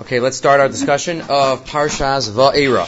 [0.00, 2.86] Okay, let's start our discussion of Parshas Va'era.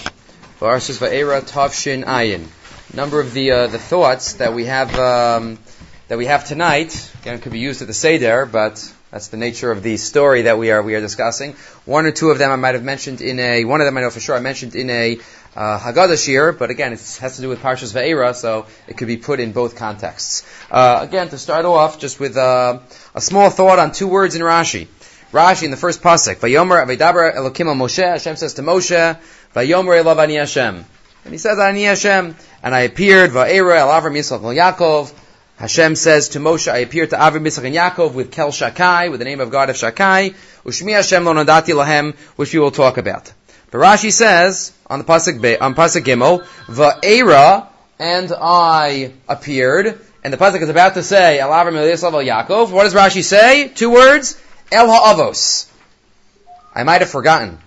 [0.61, 2.47] Parshas Va'era Tavshin Ayin.
[2.95, 5.59] Number of the uh, the thoughts that we have um,
[6.07, 9.73] that we have tonight again could be used at the seder, but that's the nature
[9.73, 11.55] of the story that we are we are discussing.
[11.85, 14.03] One or two of them I might have mentioned in a one of them I
[14.03, 15.19] know for sure I mentioned in a
[15.57, 19.09] uh, Haggadah shir, but again it has to do with Parshas Va'era, so it could
[19.09, 20.47] be put in both contexts.
[20.71, 22.79] Uh, again, to start off, just with uh,
[23.17, 24.87] a small thought on two words in Rashi.
[25.33, 28.03] Rashi in the first pasuk, Vayomer Avedaber Elokim Moshe.
[28.03, 29.17] Hashem says to Moshe,
[29.55, 30.85] Vayomer Elav Ani Hashem,
[31.25, 35.15] and he says Ani Hashem, and I appeared Va'era El Avram Yisrael Yaakov.
[35.57, 39.21] Hashem says to Moshe, I appeared to Avram Yitzchak and Yaakov with Kel Shakai, with
[39.21, 42.97] the name of God of Shakai, Ushmi Hashem lo nadati lahem, which we will talk
[42.97, 43.33] about.
[43.71, 47.69] But Rashi says on the pasuk on pasuk Gimel, Va'era,
[48.01, 52.73] and I appeared, and the pasuk is about to say El Avram Yisrael Yaakov.
[52.73, 53.69] What does Rashi say?
[53.69, 54.41] Two words.
[54.73, 55.67] El Ha'avos.
[56.75, 57.59] I might have forgotten.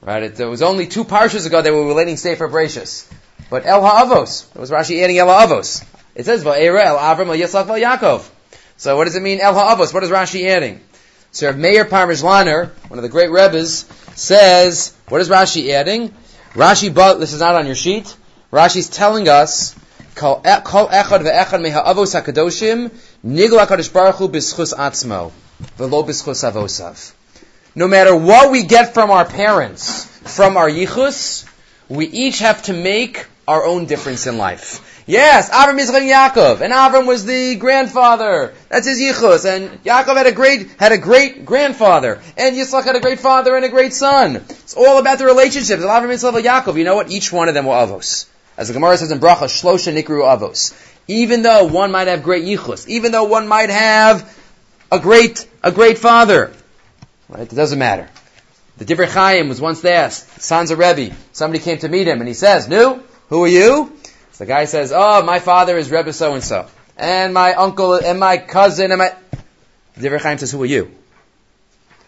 [0.00, 0.22] Right?
[0.22, 3.10] It, it, was only two parshas ago that we were relating Sefer Bereshis.
[3.50, 4.46] But El Ha'avos.
[4.54, 5.84] It was Rashi adding El Ha'avos.
[6.14, 8.28] It says Va'era El Avram El Yitzchak El Yaakov.
[8.76, 9.92] So what does it mean El Ha'avos?
[9.92, 10.80] What is Rashi adding?
[11.30, 16.14] So Rav Meir one of the great Rebbes, says, what is Rashi adding?
[16.52, 18.14] Rashi, but this is not on your sheet.
[18.52, 19.74] Rashi's telling us,
[20.14, 22.90] Kol echad ve'echad me'ha'avos hakadoshim,
[23.24, 25.32] nigla kadosh baruch hu b'schus atzmo.
[27.74, 31.48] No matter what we get from our parents, from our yichus,
[31.88, 34.88] we each have to make our own difference in life.
[35.06, 38.54] Yes, Avram Yitzchak Yaakov, and Avram was the grandfather.
[38.68, 42.94] That's his yichus, and Yaakov had a great had a great grandfather, and Yitzchak had
[42.94, 44.36] a great father and a great son.
[44.36, 45.82] It's all about the relationships.
[45.82, 46.78] Avram Yitzchak Yaakov.
[46.78, 47.10] You know what?
[47.10, 48.26] Each one of them were avos.
[48.56, 50.72] As the Gemara says in Bracha, Shlosha Nikru Avos.
[51.08, 54.22] Even though one might have great yichus, even though one might have
[54.92, 56.52] a great, a great father.
[57.28, 57.50] Right?
[57.50, 58.08] It doesn't matter.
[58.76, 62.28] The Divrei Chaim was once asked, sons of Rebbe, somebody came to meet him and
[62.28, 63.92] he says, "Nu, who are you?"
[64.32, 66.66] So the guy says, "Oh, my father is Rebbe so and so,
[66.98, 69.12] and my uncle and my cousin and my."
[69.96, 70.90] The Divrei Chaim says, "Who are you?"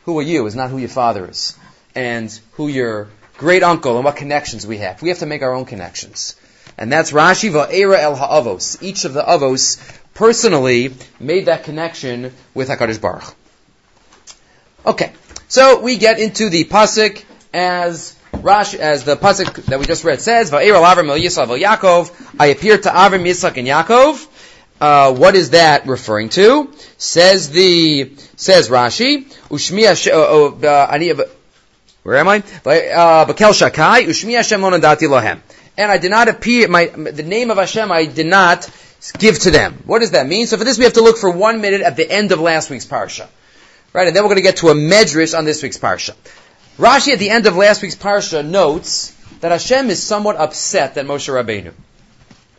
[0.04, 1.54] Who are you is not who your father is,
[1.94, 5.00] and who your great uncle and what connections we have.
[5.00, 6.36] We have to make our own connections.
[6.76, 8.82] And that's Rashi Va'era El Ha'avos.
[8.82, 9.78] Each of the Avos
[10.14, 13.34] personally made that connection with HaKadosh Baruch.
[14.86, 15.12] Okay,
[15.48, 20.20] so we get into the pasuk as Rashi, as the pasuk that we just read
[20.20, 24.26] says, "Va'er Avram el Yisrael el Yaakov." I appeared to Avram, Yitzchak, and Yaakov.
[24.80, 26.70] Uh, what is that referring to?
[26.98, 31.24] Says the says Rashi, Ushmi uh, uh,
[32.03, 32.41] Where am I?
[32.41, 35.41] Bakel Shakai, nadati lohem.
[35.78, 36.69] And I did not appear.
[36.69, 38.69] My the name of Hashem I did not
[39.12, 39.82] give to them.
[39.87, 40.47] What does that mean?
[40.47, 42.70] So for this we have to look for one minute at the end of last
[42.70, 43.28] week's parsha.
[43.92, 46.15] Right, and then we're going to get to a medrash on this week's parsha.
[46.78, 51.06] Rashi at the end of last week's parsha notes that Hashem is somewhat upset that
[51.06, 51.72] Moshe Rabbeinu.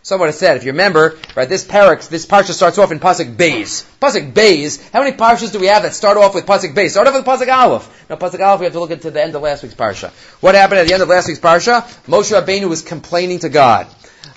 [0.02, 3.84] Somewhat said, if you remember, right, this parak, this parsha starts off in Pasuk Beis.
[4.00, 6.92] Pasuk Beis, how many parshas do we have that start off with Pasuk Beis?
[6.92, 8.06] Start off with Pasuk Aleph.
[8.08, 10.12] Now Pasuk Aleph, we have to look into the end of last week's parsha.
[10.42, 11.82] What happened at the end of last week's parsha?
[12.06, 13.88] Moshe Rabbeinu was complaining to God.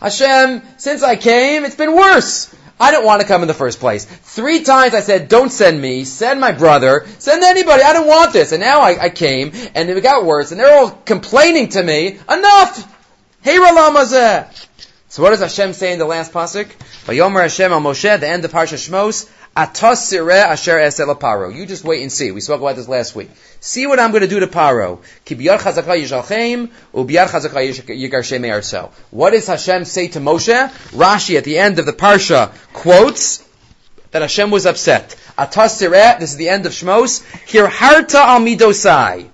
[0.00, 2.54] Hashem, since I came, it's been worse.
[2.80, 4.04] I didn't want to come in the first place.
[4.04, 8.32] Three times I said, don't send me, send my brother, send anybody, I don't want
[8.32, 8.52] this.
[8.52, 12.18] And now I, I came, and it got worse, and they're all complaining to me,
[12.30, 12.94] enough!
[13.42, 14.66] Hey Ralamazeh!
[15.08, 16.66] So what does Hashem say in the last pasuk?
[17.06, 21.54] Vayomer Hashem al Moshe, the end of Parsha Shmos, Atos sireh asher esel paro.
[21.54, 22.30] You just wait and see.
[22.30, 23.30] We spoke about this last week.
[23.60, 24.98] See what I'm going to do to Paro.
[29.10, 30.68] What does Hashem say to Moshe?
[30.92, 33.44] Rashi at the end of the Parsha quotes
[34.12, 35.16] that Hashem was upset.
[35.36, 39.28] Atas sireh, this is the end of Shmos, here harta al.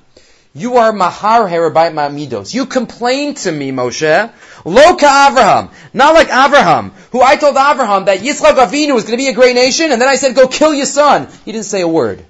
[0.56, 2.54] You are mahar herabai ma'midos.
[2.54, 4.32] You complain to me, Moshe.
[4.64, 5.72] Lo ka Avraham.
[5.92, 9.34] Not like Avraham, who I told Avraham that Yitzchak Avinu was going to be a
[9.34, 11.26] great nation, and then I said, go kill your son.
[11.44, 12.24] He didn't say a word.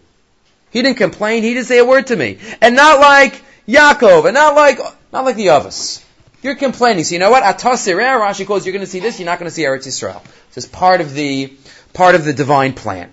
[0.71, 1.43] He didn't complain.
[1.43, 2.39] He didn't say a word to me.
[2.63, 4.79] And not like Yaakov, and not like,
[5.13, 6.03] not like the others.
[6.43, 7.05] You're complaining.
[7.05, 7.43] So you know what?
[7.43, 9.87] Atasir, eh, Rashi calls, you're going to see this, you're not going to see Eretz
[9.87, 10.23] Yisrael.
[10.55, 11.53] This is part of the,
[11.93, 13.13] part of the divine plan.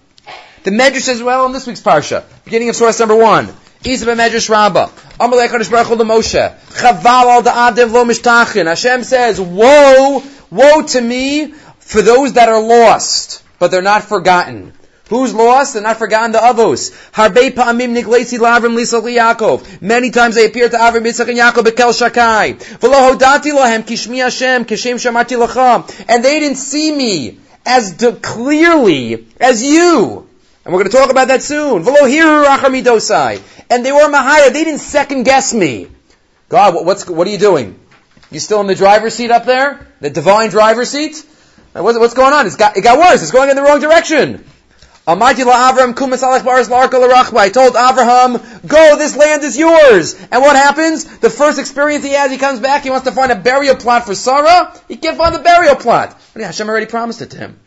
[0.63, 4.49] The Medrash says, well, in this week's Parsha, beginning of source number one, Isa b'medrash
[4.49, 4.89] Rabbah.
[5.19, 6.55] Amalei Kadosh Baruch Hu Moshe.
[6.69, 8.67] Chaval al da'adev lo mishtachin.
[8.67, 14.73] Hashem says, woe, woe to me for those that are lost, but they're not forgotten.
[15.09, 15.73] Who's lost?
[15.73, 16.91] They're not forgotten the avos.
[17.11, 19.81] Harbe pa'amim niglesi lavrim lisa Yaakov.
[19.81, 22.55] Many times they appear to Avram, Yitzchak, and Yaakov bekel shakai.
[22.77, 26.05] V'lo hodati lahem kishmi Hashem kishem shamati lacha.
[26.07, 30.29] And they didn't see me as clearly as you.
[30.63, 31.87] And we're going to talk about that soon.
[33.69, 34.53] And they were Mahaya.
[34.53, 35.87] They didn't second guess me.
[36.49, 37.79] God, what's, what are you doing?
[38.29, 39.87] You still in the driver's seat up there?
[40.01, 41.25] The divine driver's seat?
[41.73, 42.45] Uh, what's going on?
[42.45, 43.21] It's got, it got worse.
[43.21, 44.43] It's going in the wrong direction.
[45.07, 45.33] I
[47.53, 48.33] told Abraham,
[48.67, 50.13] go, this land is yours.
[50.31, 51.05] And what happens?
[51.17, 54.05] The first experience he has, he comes back, he wants to find a burial plot
[54.05, 54.71] for Sarah.
[54.87, 56.21] He can't find the burial plot.
[56.33, 57.59] But Hashem already promised it to him.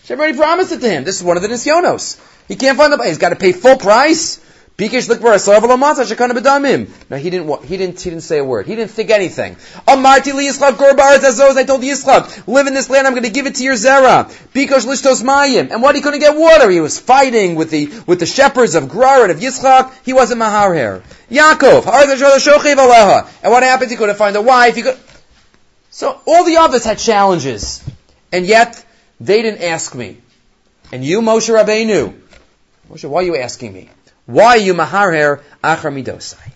[0.00, 1.04] Hashem already promised it to him.
[1.04, 2.18] This is one of the nisyonos.
[2.48, 4.40] He can't find the, he's got to pay full price.
[4.80, 5.24] No, he didn't.
[7.10, 7.64] He didn't.
[7.64, 8.66] He didn't say a word.
[8.66, 9.56] He didn't think anything.
[9.88, 10.36] I told
[11.82, 13.08] Yitzchak, live in this land.
[13.08, 14.26] I'm going to give it to your zera.
[14.54, 15.72] Bikosh lishtos mayim.
[15.72, 15.96] And what?
[15.96, 16.70] He couldn't get water.
[16.70, 19.92] He was fighting with the with the shepherds of Gerar and of Yitzchak.
[20.04, 21.02] He wasn't maharher.
[21.28, 21.86] Yaakov.
[23.42, 23.90] And what happened?
[23.90, 24.76] He couldn't find a wife.
[24.76, 24.96] He could.
[25.90, 27.82] So all the others had challenges,
[28.30, 28.84] and yet
[29.18, 30.18] they didn't ask me.
[30.92, 32.14] And you, Moshe Rabbeinu,
[32.90, 33.90] Moshe, why are you asking me?
[34.24, 36.52] Why are you maharher achar midosai?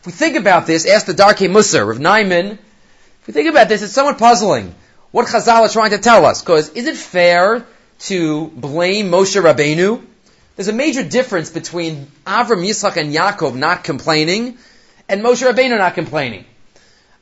[0.00, 2.52] If we think about this, ask the Darkei Musar of Naiman.
[2.52, 4.74] If we think about this, it's somewhat puzzling.
[5.10, 7.66] What Chazal is trying to tell us, because is it fair
[8.00, 10.04] to blame Moshe Rabbeinu?
[10.54, 14.58] There's a major difference between Avram, Yitzchak, and Yaakov not complaining,
[15.08, 16.44] and Moshe Rabbeinu not complaining.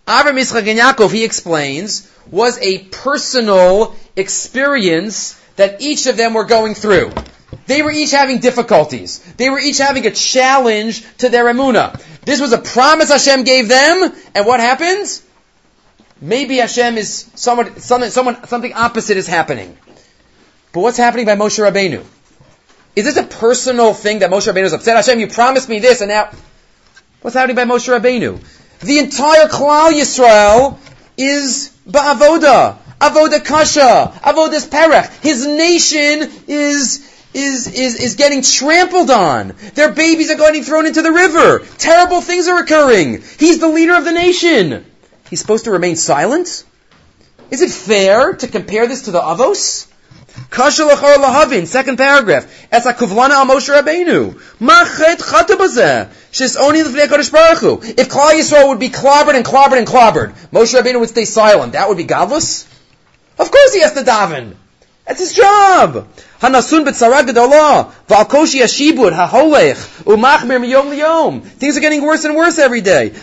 [0.06, 6.44] Avram, Yitzchak, and Yaakov, he explains, was a personal experience that each of them were
[6.44, 7.12] going through.
[7.66, 9.18] They were each having difficulties.
[9.36, 12.00] They were each having a challenge to their emuna.
[12.22, 15.22] This was a promise Hashem gave them, and what happens?
[16.20, 19.76] Maybe Hashem is someone, something, someone, something opposite is happening.
[20.72, 22.04] But what's happening by Moshe Rabbeinu?
[22.96, 24.96] Is this a personal thing that Moshe Rabbeinu is upset?
[24.96, 26.30] Hashem, you promised me this, and now
[27.22, 28.42] what's happening by Moshe Rabbeinu?
[28.80, 30.78] The entire Klal Yisrael
[31.16, 35.10] is ba'avoda, avoda kasha, avodas perech.
[35.22, 37.04] His nation is
[37.34, 39.54] is, is, is getting trampled on.
[39.74, 41.60] Their babies are getting thrown into the river.
[41.78, 43.22] Terrible things are occurring.
[43.38, 44.84] He's the leader of the nation.
[45.28, 46.64] He's supposed to remain silent?
[47.50, 49.86] Is it fair to compare this to the Avos?
[51.66, 52.46] Second paragraph.
[52.72, 52.84] If
[58.08, 61.72] Klal Yisrael would be clobbered and clobbered and clobbered, Moshe Rabbeinu would stay silent.
[61.72, 62.66] That would be godless?
[63.38, 64.54] Of course he has to daven.
[65.08, 66.06] That's his job.
[66.38, 67.22] Hanasun b'tzara
[68.06, 71.42] v'alkoshi ashibud haholech, umachmir liyom.
[71.42, 73.14] Things are getting worse and worse every day.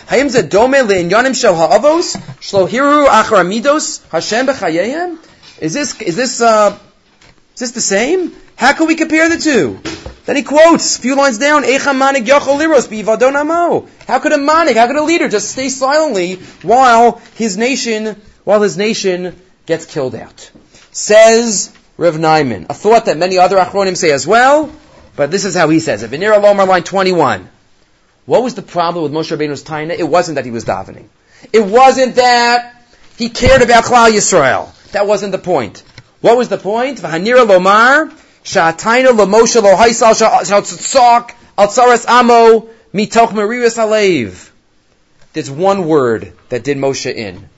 [5.60, 6.76] Is this, is this, uh,
[7.54, 8.32] is this the same?
[8.56, 9.78] How can we compare the two?
[10.24, 11.62] Then he quotes, a few lines down.
[11.62, 11.78] How
[14.18, 18.76] could a manik, how could a leader just stay silently while his nation, while his
[18.76, 20.50] nation gets killed out?
[20.96, 22.70] Says Rev Naiman.
[22.70, 24.72] A thought that many other Achronim say as well,
[25.14, 26.10] but this is how he says it.
[26.10, 27.50] Venira Lomar, line 21.
[28.24, 29.90] What was the problem with Moshe Rabbeinu's taina?
[29.90, 31.04] It wasn't that he was davening.
[31.52, 32.82] It wasn't that
[33.18, 34.72] he cared about Klal Yisrael.
[34.92, 35.82] That wasn't the point.
[36.22, 36.98] What was the point?
[36.98, 38.10] V'hanira Lomar,
[38.42, 44.50] sha'ataina lo Moshe lo haisal sha'tzotzok al amo mitoch merius alev.
[45.34, 47.50] There's one word that did Moshe in.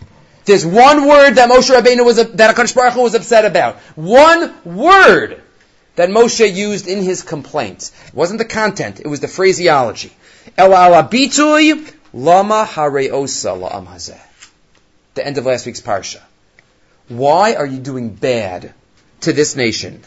[0.49, 3.77] There's one word that Moshe Rabbeinu was, that HaKadosh Baruch Hu was upset about.
[3.97, 5.43] One word
[5.97, 7.91] that Moshe used in his complaint.
[8.07, 10.11] It wasn't the content, it was the phraseology.
[10.57, 14.19] El alabitui lama hareosa la'am hazeh.
[15.13, 16.23] The end of last week's parsha.
[17.09, 18.73] Why are you doing bad
[19.21, 20.03] to this nation?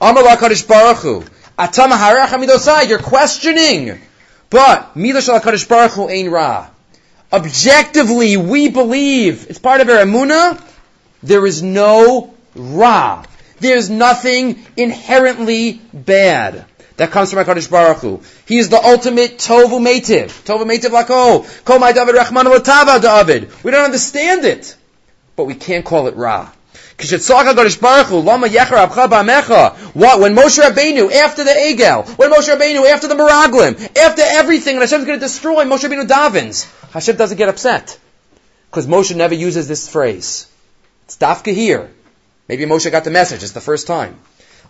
[0.00, 1.24] Amar HaKadosh Baruch Hu.
[1.56, 4.00] Atam harech You're questioning.
[4.50, 6.70] But, milash HaKadosh Baruch Hu ein ra
[7.36, 10.60] objectively we believe it's part of our emuna,
[11.22, 13.24] there is no ra.
[13.60, 16.64] There's nothing inherently bad
[16.96, 18.22] that comes from HaKadosh Baruch Hu.
[18.46, 20.28] He is the ultimate Tovu Meitiv.
[20.44, 21.06] Tovu Meitiv Lako.
[21.10, 22.44] Oh, Kol my David Rachman
[23.02, 23.50] David.
[23.62, 24.76] We don't understand it.
[25.36, 26.50] But we can't call it Ra.
[26.98, 27.12] What,
[30.20, 34.82] when Moshe Rabbeinu, after the Egel, when Moshe Rabbeinu, after the Meraglim, after everything, and
[34.82, 36.64] Hashem's going to destroy Moshe Rabbeinu davens,
[36.96, 37.98] Hashem doesn't get upset.
[38.70, 40.46] Because Moshe never uses this phrase.
[41.04, 41.90] It's dafka here.
[42.48, 44.18] Maybe Moshe got the message, it's the first time.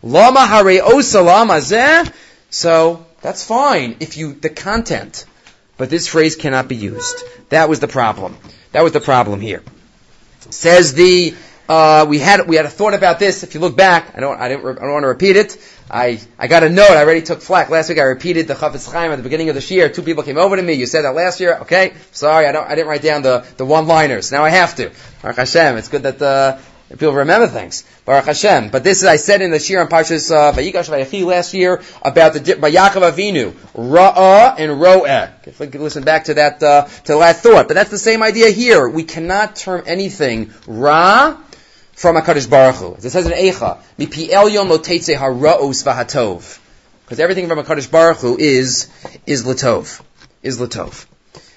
[0.03, 2.13] Lama hare osalam
[2.51, 5.25] So, that's fine if you, the content.
[5.77, 7.23] But this phrase cannot be used.
[7.51, 8.37] That was the problem.
[8.73, 9.63] That was the problem here.
[10.51, 11.37] Says the
[11.69, 13.45] uh, we had we had a thought about this.
[13.45, 15.57] If you look back, I don't I don't I don't want to repeat it.
[15.91, 16.91] I I got a note.
[16.91, 17.99] I already took flack last week.
[17.99, 19.89] I repeated the Chafetz Chaim at the beginning of the year.
[19.89, 20.75] Two people came over to me.
[20.75, 21.59] You said that last year.
[21.63, 24.33] Okay, sorry, I don't I didn't write down the the one liners.
[24.33, 24.91] Now I have to.
[25.23, 25.77] Baruch Hashem.
[25.77, 27.85] It's good that uh, People remember things.
[28.05, 28.69] Baruch Hashem.
[28.69, 31.83] But this is, I said in the Shir on Parshas uh, Vayikash Vayachi last year
[32.01, 35.33] about the by Yaakov Avinu, Ra'ah and Ro'eh.
[35.49, 37.67] If we could listen back to that, uh, to that thought.
[37.67, 38.89] But that's the same idea here.
[38.89, 41.37] We cannot term anything Ra
[41.97, 42.95] from HaKadosh Baruch Hu.
[42.95, 46.61] As it says in Eicha, lo hara'os v'hatov.
[47.05, 48.89] Because everything from HaKadosh Baruch Hu is,
[49.25, 50.03] is Latov.
[50.43, 51.07] Is Latov.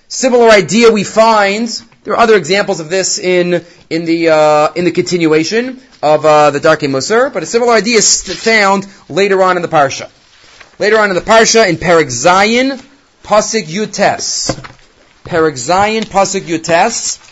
[0.07, 1.67] Similar idea we find
[2.03, 6.49] there are other examples of this in in the uh, in the continuation of uh,
[6.49, 10.09] the Darkei Musar, but a similar idea is found later on in the parsha.
[10.79, 12.81] Later on in the parsha, in Perek Zayin,
[13.23, 14.55] Pasuk Yutes.
[15.25, 17.28] Perek Zayin, Pasuk Yutes.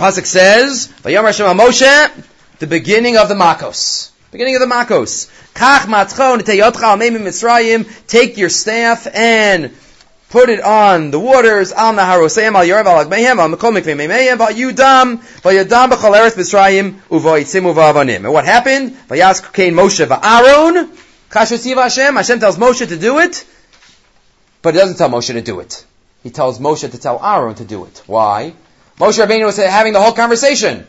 [0.00, 2.10] Pasuk says, "Vayom Hashem Moshe,"
[2.58, 4.08] the beginning of the Makos.
[4.32, 5.28] Beginning of the Makos.
[5.52, 7.86] Kach matchon Mitzrayim.
[8.06, 9.76] Take your staff and
[10.30, 14.38] put it on the waters, al naharosayim, al yorav, al agmehem, al mekom mikvei meimeyim,
[14.38, 18.24] val yudam, val yudam b'chol eretz Mitzrayim, uvoitzim uvavanim.
[18.24, 18.96] And what happened?
[19.06, 20.96] Vayas kain Moshe va'aron,
[21.28, 23.44] kashosiv Hashem, Hashem tells Moshe to do it,
[24.62, 25.84] but he doesn't tell Moshe to do it.
[26.22, 28.02] He tells Moshe to tell Aaron to do it.
[28.06, 28.54] Why?
[29.00, 30.86] Moshe Rabbeinu was having the whole conversation.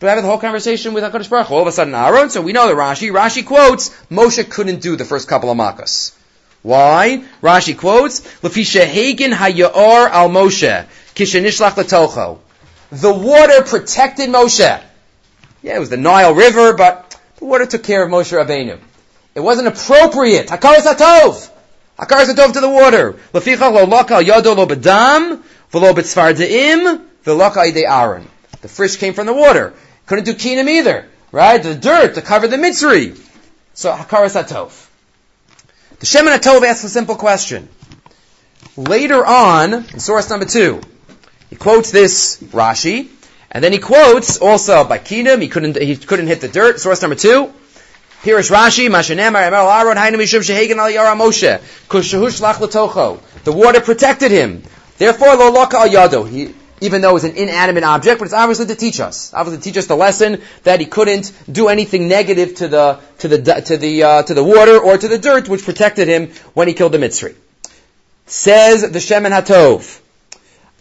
[0.00, 2.54] But having the whole conversation with HaKadosh Baruch all of a sudden Aaron, so we
[2.54, 6.16] know that Rashi, Rashi quotes, Moshe couldn't do the first couple of makas.
[6.62, 7.24] Why?
[7.42, 12.38] Rashi quotes, Lafisha Hagen Hayor al Moshe, Kishanishlach Latocho.
[12.90, 14.82] The water protected Moshe.
[15.62, 18.78] Yeah, it was the Nile River, but the water took care of Moshe Rabbeinu.
[19.34, 20.46] It wasn't appropriate.
[20.46, 21.50] Hakaras Hatov.
[21.98, 23.12] Hakaras Hatov to the water.
[23.34, 28.26] Laficha lo laka yodo lo bedam, v'lo betzvardeim, v'loka ide Aaron.
[28.62, 29.74] The fish came from the water.
[30.06, 31.06] Couldn't do kinam either.
[31.32, 31.62] Right?
[31.62, 33.20] The dirt to cover the mitzri.
[33.74, 34.86] So Hakaras atov.
[35.98, 37.68] The Shemen HaTov asks a simple question.
[38.76, 40.82] Later on, in source number two,
[41.48, 43.08] he quotes this Rashi,
[43.50, 47.00] and then he quotes also by Kingdom, he couldn't, he couldn't hit the dirt, source
[47.00, 47.52] number two.
[48.24, 53.20] Is Rashi, Mashanemar, Emel Aaron, Hainu Mishum Shehegen Al Moshe, Kushahush Lach Latocho.
[53.44, 54.64] The water protected him.
[54.98, 56.28] Therefore, Lo Loka Al Yado.
[56.28, 59.58] He, even though it was an inanimate object, but it's obviously to teach us, obviously
[59.58, 63.38] to teach us the lesson that he couldn't do anything negative to the to the
[63.38, 66.74] to the uh, to the water or to the dirt, which protected him when he
[66.74, 67.34] killed the Mitzri.
[68.26, 70.00] Says the Shemen Hatov,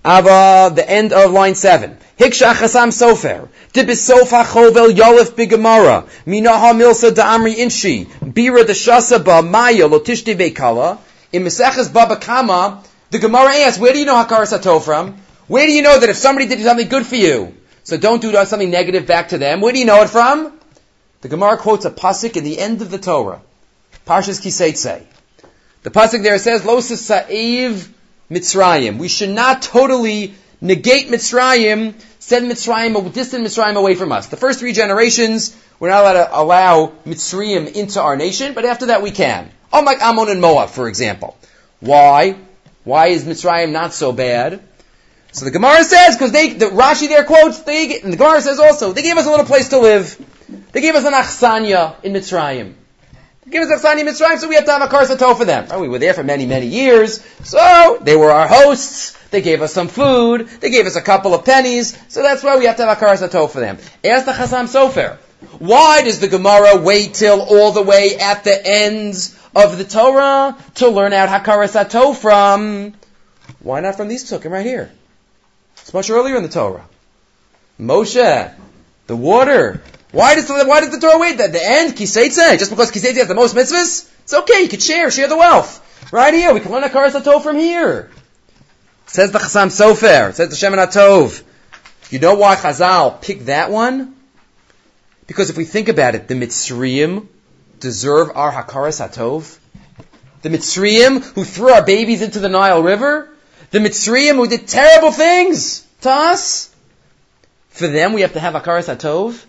[0.06, 1.98] Ava, the end of line seven.
[2.20, 3.50] Hiksha chasam sofer.
[3.74, 6.08] Dibisofa chovel yolef bigamara.
[6.26, 8.06] Minaha milsa da'amri inshi.
[8.06, 10.98] Bira deshasa ba maya lotishti bekala.
[11.34, 15.18] In Meseches Baba Kama, the Gemara asks, where do you know Hakaras Hatov from?
[15.48, 18.34] Where do you know that if somebody did something good for you, so don't do
[18.46, 19.62] something negative back to them?
[19.62, 20.60] Where do you know it from?
[21.22, 23.42] The Gemara quotes a pasuk in the end of the Torah,
[24.08, 25.04] Parshas Kiseitse.
[25.84, 27.94] The pasuk there says, "Lo sa'iv
[28.32, 34.26] Mitzrayim." We should not totally negate Mitzrayim, send Mitzrayim, distant Mitzrayim away from us.
[34.28, 38.88] The first three generations, we're not allowed to allow Mitzrayim into our nation, but after
[38.88, 39.52] that we can.
[39.72, 41.38] Unlike Ammon and Moab, for example.
[41.82, 42.36] Why?
[42.84, 44.60] Why is Mitzrayim not so bad?
[45.36, 48.58] So the Gemara says, because they, the Rashi there quotes, they, and the Gemara says
[48.58, 50.16] also, they gave us a little place to live.
[50.72, 52.74] They gave us an achsanya in Mitzrayim.
[53.44, 55.68] They gave us achsanya in Mitzrayim, so we have to have a karsato for them.
[55.72, 59.12] Oh, we were there for many, many years, so they were our hosts.
[59.30, 60.48] They gave us some food.
[60.48, 62.02] They gave us a couple of pennies.
[62.08, 63.78] So that's why we have to have a karsato for them.
[64.06, 65.18] Ask the Chasam Sofer.
[65.60, 70.58] Why does the Gemara wait till all the way at the ends of the Torah
[70.76, 72.94] to learn out Hakaras from?
[73.60, 74.94] Why not from these psukim right here?
[75.86, 76.84] It's much earlier in the Torah.
[77.80, 78.54] Moshe,
[79.06, 79.84] the water.
[80.12, 81.94] Why does the, why does the Torah wait at the end?
[81.94, 84.10] Kiseitze, just because Kiseitze has the most mitzvahs?
[84.24, 86.12] It's okay, you could share, share the wealth.
[86.12, 88.10] Right here, we can learn a Sato from here.
[89.06, 91.44] Says the Chasam Sofer, says the Shemin Tov.
[92.10, 94.16] You know why Chazal picked that one?
[95.28, 97.28] Because if we think about it, the Mitzrayim
[97.80, 99.60] deserve our Hakaras Hatov.
[100.42, 103.30] The Mitzrayim who threw our babies into the Nile River,
[103.72, 106.74] the Mitzrayim who did terrible things to us,
[107.70, 109.44] for them we have to have Akaras Atov?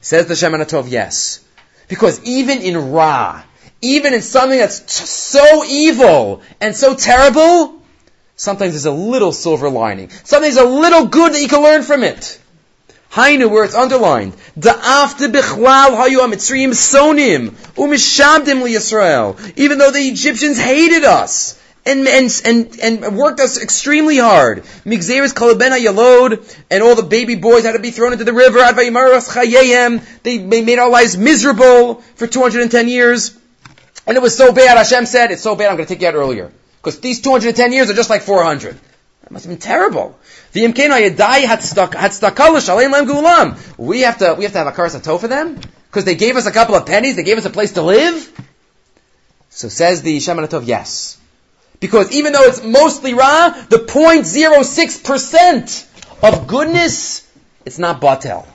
[0.00, 1.42] Says the Shemen Atov, yes.
[1.88, 3.42] Because even in Ra,
[3.80, 7.82] even in something that's t- so evil and so terrible,
[8.36, 10.10] sometimes there's a little silver lining.
[10.24, 12.40] Sometimes a little good that you can learn from it.
[13.12, 14.32] Hainu, where it's underlined.
[14.58, 19.52] Da'afte bichlal hayu ha-mitzrayim sonim, umishabdim li Yisrael.
[19.56, 24.62] Even though the Egyptians hated us, and, and, and, and worked us extremely hard.
[24.84, 28.58] Migzeris kalabena yalod, and all the baby boys had to be thrown into the river.
[30.22, 33.36] They, they made our lives miserable for 210 years.
[34.06, 36.08] And it was so bad, Hashem said, it's so bad, I'm going to take you
[36.08, 36.52] out earlier.
[36.78, 38.78] Because these 210 years are just like 400.
[39.22, 40.18] That must have been terrible.
[40.52, 41.46] The imkeno yadai
[43.06, 43.78] gulam.
[43.78, 46.44] We have to we have to have a karsato for them because they gave us
[46.44, 47.16] a couple of pennies.
[47.16, 48.30] They gave us a place to live.
[49.48, 51.18] So says the Shemanatov, yes.
[51.84, 55.86] Because even though it's mostly Ra, the 0.06%
[56.22, 57.30] of goodness,
[57.66, 58.46] it's not Batel.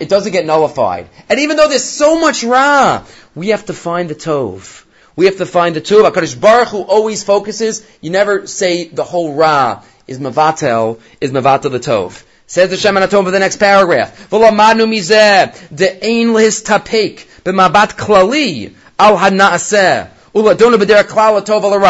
[0.00, 1.08] It doesn't get nullified.
[1.30, 3.02] And even though there's so much Ra,
[3.34, 4.84] we have to find the Tov.
[5.16, 6.12] We have to find the Tov.
[6.12, 11.70] HaKadosh Baruch Hu always focuses, you never say the whole Ra is Mavatel, is Mavatel
[11.70, 12.22] the Tov.
[12.46, 14.28] Says the Shemen HaTov in the next paragraph.
[14.28, 20.10] V'lamanu mizeh, de'ein lehis tapek, b'mabat klali, al hana'aseh.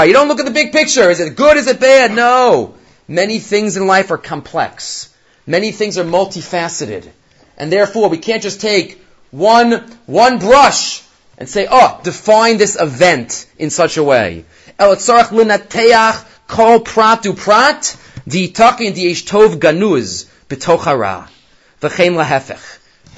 [0.07, 1.11] You don't look at the big picture.
[1.11, 1.57] Is it good?
[1.57, 2.13] Is it bad?
[2.13, 2.75] No.
[3.09, 5.13] Many things in life are complex.
[5.47, 7.09] Many things are multifaceted.
[7.57, 9.73] And therefore, we can't just take one,
[10.07, 11.03] one brush
[11.39, 14.45] and say, oh, define this event in such a way.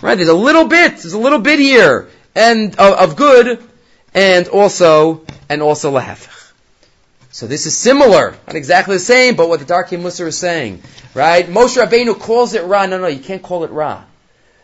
[0.03, 0.15] Right?
[0.15, 3.63] There's a little bit, there's a little bit here, and of, of good,
[4.17, 6.33] and also and also lahefech.
[7.31, 10.83] So this is similar, not exactly the same, but what the Darkei Musar is saying,
[11.13, 11.47] right?
[11.47, 12.87] Moshe Rabbeinu calls it Ra.
[12.87, 14.03] No, no, you can't call it Ra.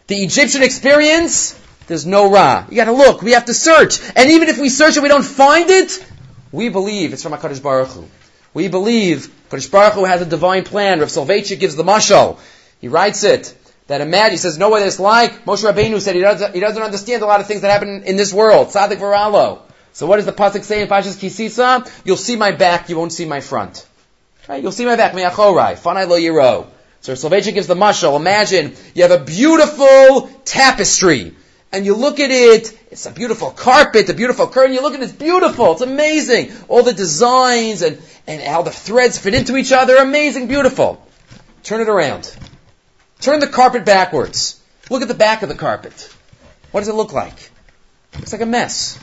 [0.06, 1.52] The Egyptian experience,
[1.86, 2.64] there's no Ra.
[2.70, 3.20] You got to look.
[3.20, 6.02] We have to search, and even if we search and we don't find it,
[6.50, 8.08] we believe it's from Hakadosh Baruch Hu.
[8.54, 11.00] We believe Hakadosh Baruch Hu has a divine plan.
[11.00, 12.38] Rav Soloveitchik gives the mashal.
[12.80, 13.54] He writes it
[13.92, 15.44] that imagine, he says, no way this like.
[15.44, 18.16] Moshe Rabbeinu said he doesn't, he doesn't understand a lot of things that happen in
[18.16, 18.68] this world.
[18.68, 19.60] Tzadik Varalo.
[19.92, 21.86] So what does the pasuk say in Pashas Kisisa?
[22.02, 23.86] You'll see my back, you won't see my front.
[24.48, 24.62] Right?
[24.62, 26.68] You'll see my back, me'achorai, fanai lo yiro.
[27.02, 28.16] So Soloveitchik gives the mashal.
[28.16, 31.34] Imagine you have a beautiful tapestry,
[31.70, 35.00] and you look at it, it's a beautiful carpet, a beautiful curtain, you look at
[35.00, 36.50] it, it's beautiful, it's amazing.
[36.68, 41.06] All the designs and, and how the threads fit into each other, amazing, beautiful.
[41.62, 42.34] Turn it around.
[43.22, 44.60] Turn the carpet backwards.
[44.90, 46.14] Look at the back of the carpet.
[46.70, 47.50] What does it look like?
[48.18, 48.98] Looks like a mess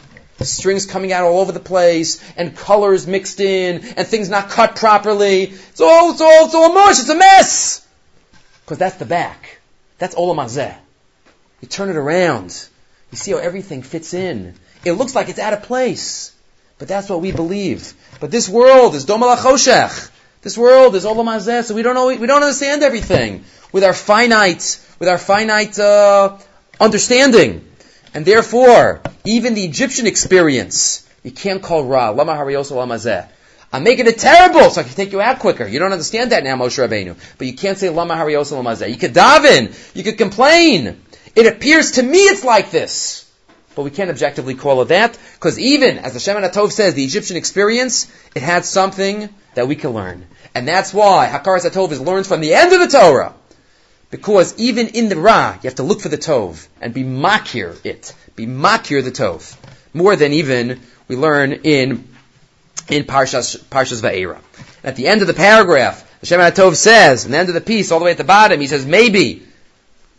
[0.46, 4.76] strings coming out all over the place, and colors mixed in, and things not cut
[4.76, 5.44] properly.
[5.44, 7.86] It's all, it's all, it's all mush, it's a mess!
[8.64, 9.60] Because that's the back.
[9.98, 10.75] That's Olam Hazeh.
[11.62, 12.68] You turn it around.
[13.12, 14.53] You see how everything fits in.
[14.86, 16.34] It looks like it's out of place.
[16.77, 17.94] But that's what we believe.
[18.22, 20.12] But this world is Dom Choshech.
[20.42, 23.94] This world is Olam Hazeh, so we don't know, we don't understand everything with our
[23.94, 26.38] finite, with our finite uh,
[26.80, 27.66] understanding.
[28.14, 33.28] And therefore, even the Egyptian experience, you can't call Ra, Lama Hariosa Lama Zeh.
[33.74, 35.68] I'm making it terrible so I can take you out quicker.
[35.68, 37.18] You don't understand that now, Moshe Rabbeinu.
[37.38, 38.90] But you can't say Lama Hariosa Lama Zeh.
[38.90, 39.75] You could daven.
[39.94, 41.02] You could complain.
[41.36, 43.28] It appears to me it's like this.
[43.75, 47.03] But we can't objectively call it that, because even, as the Shemen HaTov says, the
[47.03, 50.25] Egyptian experience, it had something that we can learn.
[50.55, 53.34] And that's why Hakaras HaTov is learned from the end of the Torah.
[54.10, 57.77] Because even in the Ra, you have to look for the Tov and be makir
[57.86, 58.16] it.
[58.36, 59.55] Be makir the Tov.
[59.94, 62.08] More than even we learn in,
[62.88, 64.40] in Parshas, Parshas Va'era.
[64.84, 67.62] At the end of the paragraph, the Shem Tov says, at the end of the
[67.62, 69.44] piece, all the way at the bottom, he says, maybe,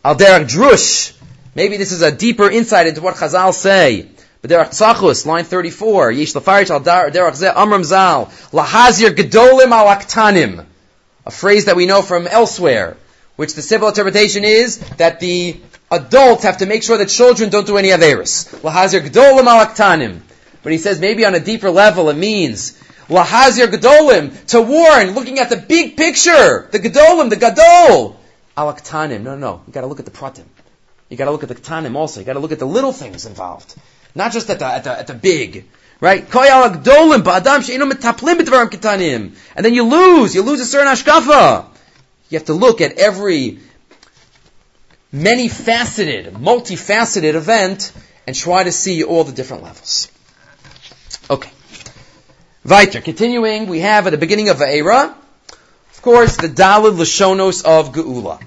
[0.04, 1.12] al drush,
[1.54, 4.08] maybe this is a deeper insight into what Chazal say.
[4.42, 9.86] But Derech Tzachus, line 34, Yesh Lafarich al derech zeh amram zal, lahazir gedolim al
[9.94, 10.64] aktanim.
[11.26, 12.96] A phrase that we know from elsewhere
[13.40, 15.58] which the simple interpretation is that the
[15.90, 18.54] adults have to make sure that children don't do any averis.
[18.60, 20.20] Lahazir gdolim alaktanim.
[20.62, 25.38] But he says maybe on a deeper level it means lahazir gdolim to warn, looking
[25.38, 28.20] at the big picture, the gdolim, the gadol
[28.58, 29.22] alaktanim.
[29.22, 29.62] No, no, no.
[29.66, 30.44] You got to look at the pratim.
[31.10, 32.20] You got to look at the ktanim also.
[32.20, 33.74] You got to look at the little things involved,
[34.14, 35.66] not just at the at the, at the big.
[36.00, 36.22] Right?
[36.22, 36.32] And
[39.66, 40.34] then you lose.
[40.34, 41.66] You lose a certain ashkafa.
[42.30, 43.58] You have to look at every
[45.12, 47.92] many faceted, multifaceted event
[48.26, 50.10] and try to see all the different levels.
[51.28, 51.50] Okay.
[52.64, 53.00] Weiter.
[53.00, 55.14] Continuing, we have at the beginning of Va'era,
[55.90, 58.40] of course, the Dalid Lashonos of Geula.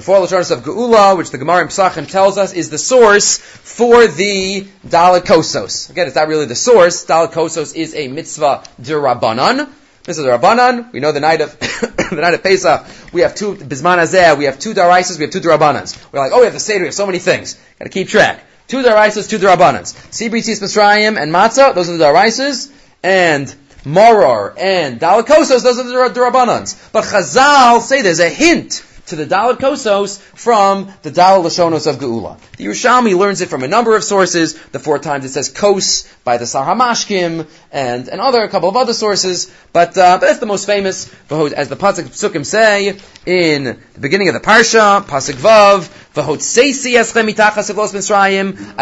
[0.00, 4.06] The four of Geula, which the Gemara in Pesachim tells us is the source for
[4.06, 5.90] the Dalid Kosos.
[5.90, 7.04] Again, it's not really the source.
[7.04, 9.68] Dalid Kosos is a mitzvah dirabanan.
[10.04, 10.90] This is Rabbanan.
[10.94, 12.86] We know the night of the night of Pesach.
[13.12, 14.38] We have two Bisman Azeh.
[14.38, 15.18] We have two Daraisis.
[15.18, 16.02] We have two Darabbanans.
[16.10, 16.80] We're like, oh, we have the Seder.
[16.80, 17.60] We have so many things.
[17.78, 18.42] Got to keep track.
[18.68, 19.92] Two Daraisis, two Darabbanans.
[20.08, 21.74] Sibri Tzis Mitzrayim and Matzah.
[21.74, 22.72] Those are the Daraisis.
[23.02, 25.62] And Moror and Dalakosos.
[25.62, 26.90] Those are the Darabbanans.
[26.90, 31.96] But Chazal say there's a hint to the Dalit Kosos from the Dalit Lashonos of
[31.96, 32.38] Geula.
[32.56, 34.54] The Yerushalmi learns it from a number of sources.
[34.68, 38.68] The four times it says Kos by the Sar Hamashkim and, and other, a couple
[38.68, 39.52] of other sources.
[39.72, 44.28] But, uh, but that's the most famous, as the Pasuk Psukim say in the beginning
[44.28, 45.90] of the Parsha, Pasuk Vav.
[46.12, 46.26] I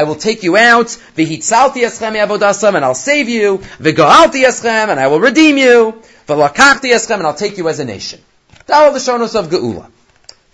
[0.05, 0.97] will take you out.
[1.17, 3.63] And I'll save you.
[3.81, 6.03] And I will redeem you.
[6.29, 8.21] And I'll take you as a nation.
[8.67, 9.91] That the shonos of Geula.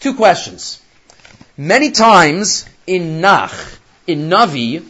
[0.00, 0.80] Two questions.
[1.56, 3.54] Many times in Nach,
[4.06, 4.84] in Navi,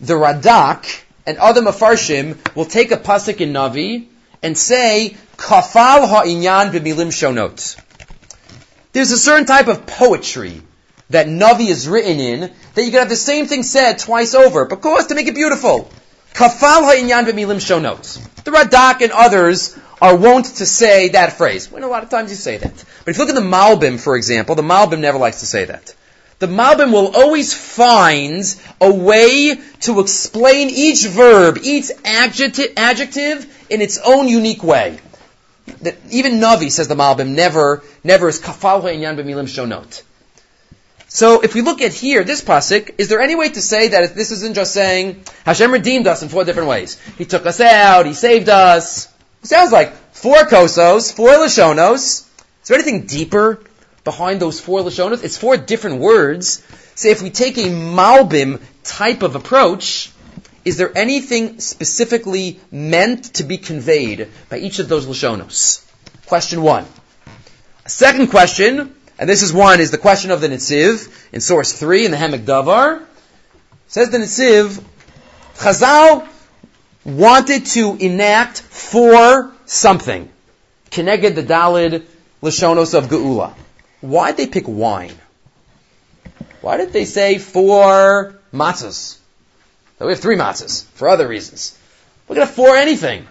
[0.00, 4.06] the Radak and other Mafarshim will take a pasuk in Navi
[4.42, 7.80] and say, Kafal ha'inyan b'milim shonot.
[8.92, 10.62] There's a certain type of poetry
[11.10, 14.64] that Navi is written in, that you can have the same thing said twice over,
[14.64, 15.90] but because to make it beautiful.
[16.36, 18.44] Kafal ha'inyan b'milim shonot.
[18.44, 21.72] The Radak and others are wont to say that phrase.
[21.72, 22.84] Well, a lot of times you say that.
[23.04, 25.64] But if you look at the Malbim, for example, the Malbim never likes to say
[25.64, 25.94] that.
[26.38, 28.44] The Malbim will always find
[28.82, 34.98] a way to explain each verb, each adjective, adjective in its own unique way.
[35.80, 40.02] That even Navi, says the Malbim, never, never is kafal ha'inyan b'milim shonot.
[41.16, 44.14] So if we look at here, this pasuk, is there any way to say that
[44.14, 47.00] this isn't just saying Hashem redeemed us in four different ways?
[47.16, 49.06] He took us out, He saved us.
[49.42, 52.28] It sounds like four kosos, four lashonos.
[52.60, 53.60] Is there anything deeper
[54.04, 55.24] behind those four lashonos?
[55.24, 56.62] It's four different words.
[56.96, 60.12] Say if we take a malbim type of approach,
[60.66, 65.82] is there anything specifically meant to be conveyed by each of those lashonos?
[66.26, 66.84] Question one.
[67.86, 72.04] Second question, and this is one, is the question of the Nitziv in source 3
[72.04, 73.02] in the Ha'amek Davar.
[73.88, 74.82] Says the Nitziv,
[75.54, 76.28] Chazal
[77.04, 80.28] wanted to enact for something.
[80.90, 82.04] Connected the Dalid
[82.42, 83.54] Lashonos of Geula.
[84.00, 85.14] Why did they pick wine?
[86.60, 89.18] Why did they say for matzahs?
[89.98, 91.78] we have three matzahs for other reasons.
[92.28, 93.26] Look at for anything.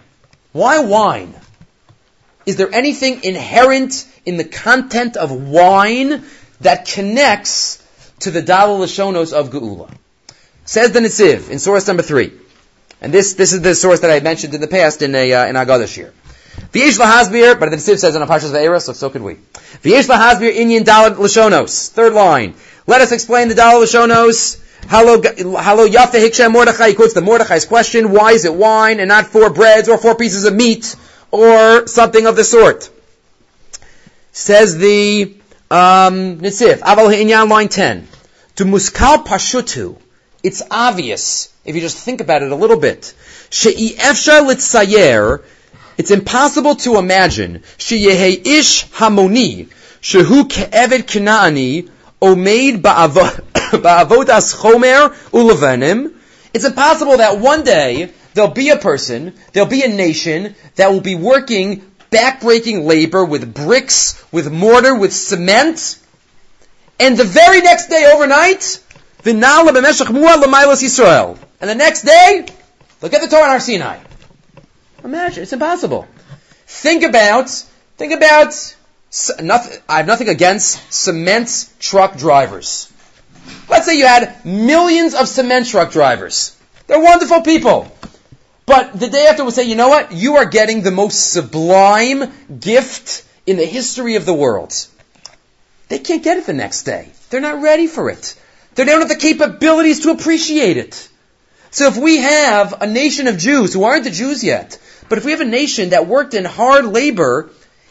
[0.52, 1.34] Why wine?
[2.46, 6.24] Is there anything inherent in the content of wine
[6.60, 7.82] that connects
[8.20, 9.90] to the Dalal Lashonos of Geula.
[10.64, 12.32] Says the Nitziv in source number three.
[13.00, 15.46] And this, this is the source that I mentioned in the past in, a, uh,
[15.46, 16.12] in Agadah year.
[16.72, 19.34] V'yesh lahasbir, but the Nitziv says in a Parshas Ve'era, so, so could we.
[19.34, 21.90] V'yesh lahasbir inyan Dalal Lashonos.
[21.90, 22.54] Third line.
[22.86, 24.62] Let us explain the Dalal Lashonos.
[24.88, 26.88] Hello, hello, Yafe Hikshem Mordechai.
[26.88, 30.14] He quotes the Mordechai's question, why is it wine and not four breads or four
[30.14, 30.96] pieces of meat
[31.36, 32.90] or something of the sort?
[34.32, 35.34] Says the
[35.70, 38.06] um, Nitziv, Aval Ha'inyan, line 10.
[38.56, 39.98] To muskal pashutu,
[40.42, 43.14] it's obvious, if you just think about it a little bit.
[43.50, 45.42] She'i efshar litzayer,
[45.98, 49.68] it's impossible to imagine, she'yehe ish hamoni,
[50.00, 56.14] shehu ke'eved kina'ani, omeid ba'avodas chomer ulevenim.
[56.54, 61.00] It's impossible that one day there'll be a person, there'll be a nation that will
[61.00, 65.98] be working backbreaking labor with bricks, with mortar, with cement,
[67.00, 68.80] and the very next day, overnight,
[70.82, 71.38] Yisrael.
[71.60, 72.46] And the next day,
[73.00, 73.98] look at the Torah on our Sinai.
[75.02, 76.06] Imagine, it's impossible.
[76.66, 77.48] Think about,
[77.96, 78.76] think about,
[79.42, 82.92] nothing, I have nothing against cement truck drivers.
[83.68, 86.56] Let's say you had millions of cement truck drivers.
[86.86, 87.90] They're wonderful people.
[88.66, 90.12] But the day after we'll say, you know what?
[90.12, 94.74] You are getting the most sublime gift in the history of the world.
[95.88, 97.12] They can't get it the next day.
[97.30, 98.36] They're not ready for it.
[98.74, 101.08] They don't have the capabilities to appreciate it.
[101.70, 105.24] So if we have a nation of Jews who aren't the Jews yet, but if
[105.24, 107.50] we have a nation that worked in hard labor,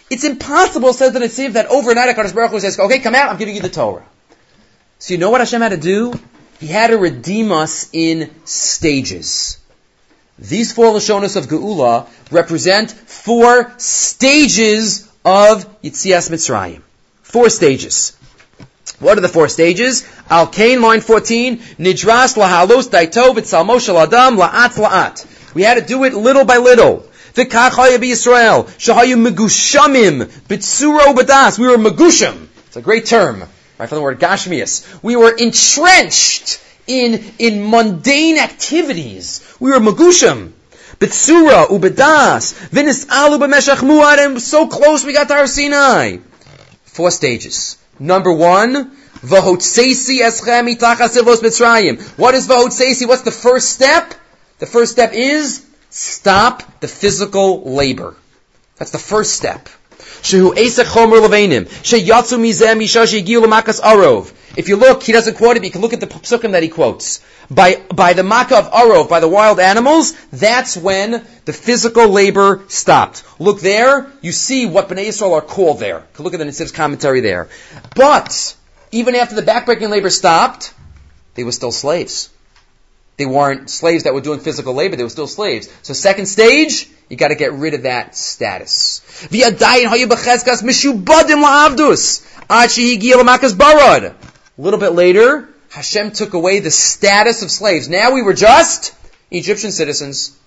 [0.10, 3.38] it's impossible, says the Nitziv, that overnight HaKadosh Baruch Hu says, okay, come out, I'm
[3.38, 4.06] giving you the Torah.
[5.00, 6.14] So you know what Hashem had to do?
[6.60, 9.60] He had to redeem us in stages.
[10.38, 16.82] These four Lashonos of Geula represent four stages of Yitzias Mitzrayim.
[17.24, 18.18] Four stages.
[19.00, 20.06] What are the four stages?
[20.30, 25.54] Al Kain, line 14, Nidras lahalos daito b'tzalmo shel adam la'at la'at.
[25.54, 27.06] We had to do it little by little.
[27.34, 31.58] V'kach haya Yisrael, shahayu megushamim, b'tzuro b'das.
[31.58, 32.48] We were megusham.
[32.68, 33.44] It's a great term,
[33.78, 35.02] right from the word gashmias.
[35.02, 39.56] We were entrenched in, in mundane activities.
[39.60, 40.52] We were magushim.
[41.00, 46.18] Bitsura, ubedas, vinis alu b'meshach mu'arim, so close we got to our Sinai.
[46.86, 47.78] Four stages.
[48.00, 52.02] Number one, Vahotseisi eschem itachas mitzrayim.
[52.18, 53.08] What is Vahotseisi?
[53.08, 54.14] What's the first step?
[54.60, 58.16] The first step is stop the physical labor.
[58.78, 59.68] That's the first step.
[60.26, 61.66] Shehu Chomer Levenim.
[63.42, 64.34] Lamakas Arov.
[64.58, 66.64] If you look, he doesn't quote it, but you can look at the psukim that
[66.64, 67.22] he quotes.
[67.52, 72.64] By, by the Makkah of Arov, by the wild animals, that's when the physical labor
[72.70, 73.24] stopped.
[73.38, 76.04] Look there, you see what Bnei Yisrael are called there.
[76.18, 77.50] Look at the Nitziv's commentary there.
[77.96, 78.56] But,
[78.92, 80.74] even after the backbreaking labor stopped,
[81.36, 82.30] they were still slaves.
[83.18, 85.70] They weren't slaves that were doing physical labor, they were still slaves.
[85.84, 89.02] So second stage, you gotta get rid of that status.
[94.58, 97.90] A little bit later, Hashem took away the status of slaves.
[97.90, 98.94] Now we were just
[99.32, 100.38] Egyptian citizens.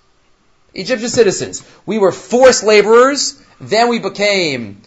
[0.74, 1.62] Egyptian citizens.
[1.86, 4.82] We were forced laborers, then we became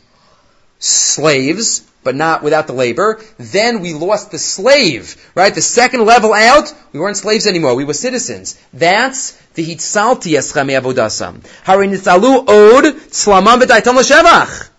[0.79, 3.21] slaves, but not without the labor.
[3.37, 5.53] Then we lost the slave, right?
[5.53, 7.75] The second level out, we weren't slaves anymore.
[7.75, 8.57] We were citizens.
[8.73, 11.41] That's the hitzalti eschem avodasam.
[11.65, 14.69] Harinitzalu od slamam v'daitam l'shevach.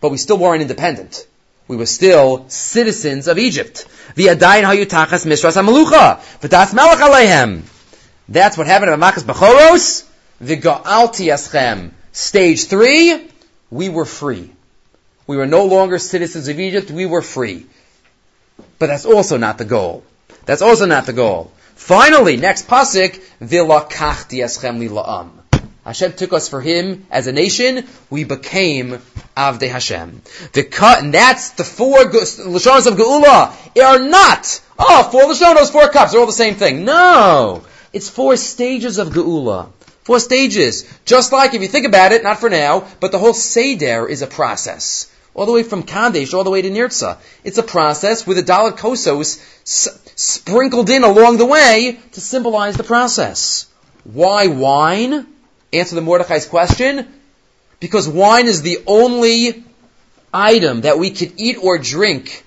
[0.00, 1.26] But we still weren't independent.
[1.68, 3.86] We were still citizens of Egypt.
[4.16, 6.20] V'yadayin hayutachas mishras hamalucha.
[6.40, 7.62] V'das melech alehem.
[8.28, 10.04] That's what happened at Makas Bechoros.
[10.42, 11.90] V'ga'alti eschem.
[12.12, 13.28] Stage three,
[13.70, 14.50] we were free.
[15.26, 17.66] We were no longer citizens of Egypt, we were free.
[18.78, 20.04] But that's also not the goal.
[20.44, 21.50] That's also not the goal.
[21.76, 25.30] Finally, next pasuk, v'lakachti eschem li la'am.
[25.84, 27.86] Hashem took us for Him as a nation.
[28.10, 28.98] We became
[29.36, 30.22] Avdei Hashem.
[30.52, 33.52] The cut, and that's the four lashonos of Geula.
[33.80, 36.84] Are not oh four lashonos, four cups, they're all the same thing.
[36.84, 37.62] No,
[37.92, 39.68] it's four stages of Geula.
[40.02, 40.92] Four stages.
[41.04, 44.22] Just like if you think about it, not for now, but the whole Seder is
[44.22, 47.18] a process all the way from Kadesh all the way to Nirtza.
[47.44, 52.76] It's a process with a Dalit Kosos s- sprinkled in along the way to symbolize
[52.76, 53.66] the process.
[54.04, 55.26] Why wine?
[55.74, 57.06] Answer the Mordechai's question.
[57.80, 59.62] Because wine is the only
[60.32, 62.42] item that we can eat or drink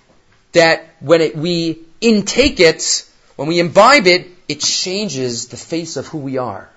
[0.54, 6.08] that when it, we intake it, when we imbibe it, it changes the face of
[6.08, 6.67] who we are.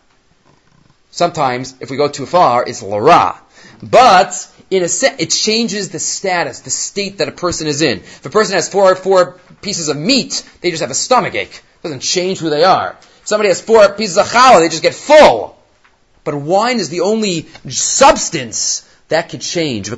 [1.10, 3.38] Sometimes, if we go too far, it's lara.
[3.82, 7.98] But in a set, it changes the status, the state that a person is in.
[7.98, 11.54] If a person has four four pieces of meat, they just have a stomach ache.
[11.54, 12.96] It doesn't change who they are.
[13.00, 15.58] If somebody has four pieces of challah, they just get full.
[16.24, 19.90] But wine is the only substance that could change.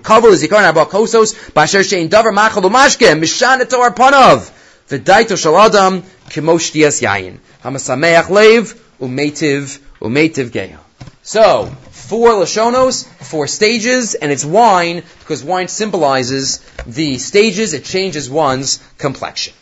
[11.23, 18.29] So, four lashonos, four stages, and it's wine, because wine symbolizes the stages, it changes
[18.29, 19.55] one's complexion.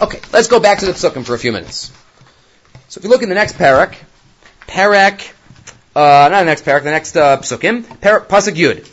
[0.00, 1.92] Okay, let's go back to the psukim for a few minutes.
[2.88, 3.96] So if you look in the next parak,
[4.66, 5.32] parak,
[5.96, 8.86] uh, not the next parak, the next uh, psukim, parak, pasuk yud,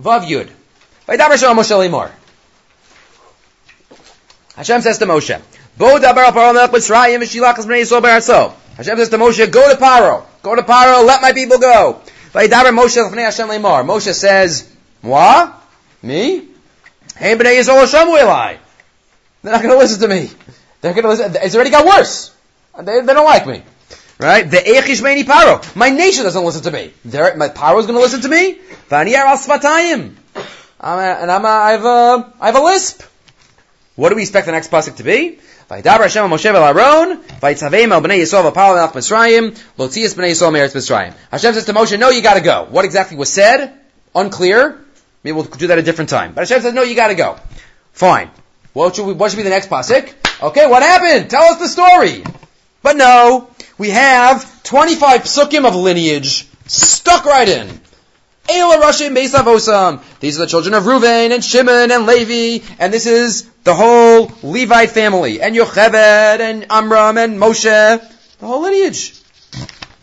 [0.00, 0.50] vav yud.
[4.56, 5.40] Hashem says to Moshe,
[5.76, 6.70] Bo al paro melech.
[8.76, 10.24] Hashem says to Moshe, go to Paro.
[10.46, 12.00] Go to Paro, let my people go.
[12.32, 15.52] Moshe says, Moi?
[16.02, 16.48] Me?
[17.16, 18.58] Hey, b'nei Yisrael Hashem Elai.
[19.42, 20.30] They're not going to listen to me.
[20.80, 21.34] They're going to listen.
[21.42, 22.32] It's already got worse.
[22.80, 23.64] They, they don't like me.
[24.20, 24.48] Right?
[24.48, 25.74] The Eichish Meini Paro.
[25.74, 26.92] My nation doesn't listen to me.
[27.04, 28.60] They're, my Paro is going to listen to me?
[28.88, 29.02] And
[31.32, 33.02] I'm a, I have a, I have a lisp.
[33.96, 35.40] What do we expect the next pasuk to be?
[35.68, 40.74] Vaydaber Hashem Moshe Aaron, Vaytzaveim el Bnei Yisrael v'Pal Melech Mitzrayim, Lotzias Bnei Yisrael Meretz
[40.74, 41.12] Mitzrayim.
[41.32, 42.68] Hashem says to Moshe, no, you gotta go.
[42.70, 43.72] What exactly was said?
[44.14, 44.80] Unclear.
[45.24, 46.34] Maybe we'll do that a different time.
[46.34, 47.36] But Hashem says, no, you gotta go.
[47.92, 48.30] Fine.
[48.74, 50.12] What should, we, what should be the next pasuk?
[50.40, 51.30] Okay, what happened?
[51.30, 52.22] Tell us the story.
[52.82, 57.80] But no, we have 25 psukim of lineage stuck right in.
[58.48, 64.30] These are the children of Reuven and Shimon and Levi, and this is the whole
[64.42, 67.64] Levite family, and Yocheved and Amram and Moshe,
[68.38, 69.20] the whole lineage.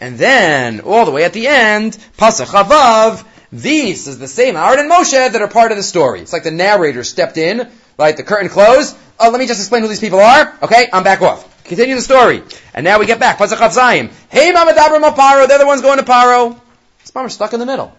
[0.01, 4.79] And then, all the way at the end, Pasach Havav, these is the same Aaron
[4.79, 6.19] and Moshe that are part of the story.
[6.19, 8.97] It's like the narrator stepped in, right, the curtain closed.
[9.19, 10.58] Oh, let me just explain who these people are.
[10.62, 11.63] Okay, I'm back off.
[11.63, 12.43] Continue the story.
[12.73, 13.38] And now we get back.
[13.38, 14.12] Pasach Zayim.
[14.29, 15.47] Hey, Mamadabra Paro.
[15.47, 16.60] They're the ones going to Paro.
[16.99, 17.95] This stuck in the middle.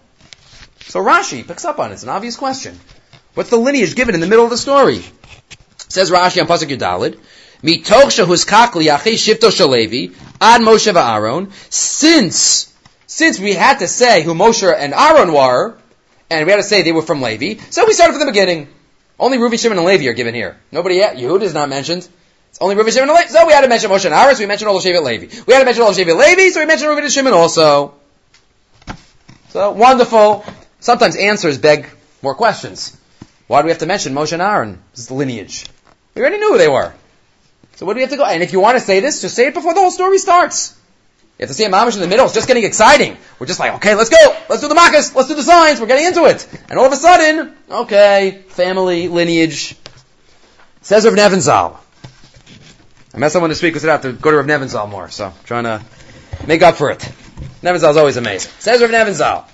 [0.87, 1.95] So Rashi picks up on it.
[1.95, 2.79] It's an obvious question.
[3.33, 5.03] What's the lineage given in the middle of the story?
[5.89, 7.19] Says Rashi on Pasuk Yudalid.
[7.63, 11.51] Mitoch shehus kakli yachi shifto shalevi ad Moshe va'Aaron.
[11.71, 12.73] Since,
[13.07, 15.77] since we had to say who Moshe and Aaron were,
[16.29, 18.67] and we had to say they were from Levi, so we started from the beginning.
[19.19, 20.57] Only Reuven, Shimon, and Levi are given here.
[20.71, 21.15] Nobody yet.
[21.15, 22.07] Yehuda is not mentioned.
[22.49, 23.29] It's only Reuven, Shimon, and Levi.
[23.29, 25.43] So we had to mention Moshe and Aaron, so we mentioned all Shevet Levi.
[25.47, 27.95] We had to mention all of Shevet Levi, so we mentioned Reuven and Shimon also.
[29.49, 30.45] So, wonderful.
[30.85, 31.89] Sometimes answers beg
[32.21, 32.95] more questions.
[33.47, 34.83] Why do we have to mention Moshe and Aaron?
[34.91, 35.65] This is the lineage.
[36.13, 36.93] We already knew who they were.
[37.77, 38.23] So what do we have to go?
[38.23, 40.79] And if you want to say this, just say it before the whole story starts.
[41.39, 42.25] You have to say a mamish in the middle.
[42.25, 43.17] It's just getting exciting.
[43.39, 44.37] We're just like, okay, let's go.
[44.47, 45.15] Let's do the makas.
[45.15, 45.81] Let's do the signs.
[45.81, 46.47] We're getting into it.
[46.69, 49.75] And all of a sudden, okay, family, lineage.
[50.83, 51.77] Says Rav Nebenzahl.
[53.11, 55.09] I met someone this week who said I have to go to Rav Nebenzahl more,
[55.09, 55.81] so I'm trying to
[56.45, 56.99] make up for it.
[57.63, 58.51] Nebenzahl is always amazing.
[58.59, 59.45] Says Rav Nebenzahl.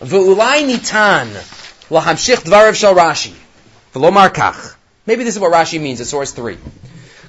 [0.00, 1.28] V'ulai nitan
[1.90, 3.34] lahamshich dvarav shal Rashi.
[3.94, 4.74] V'lomar kach.
[5.06, 6.56] Maybe this is what Rashi means at source 3.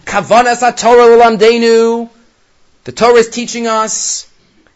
[0.05, 2.09] Kavanas ha-Torah l'lamdenu
[2.85, 4.27] the Torah is teaching us,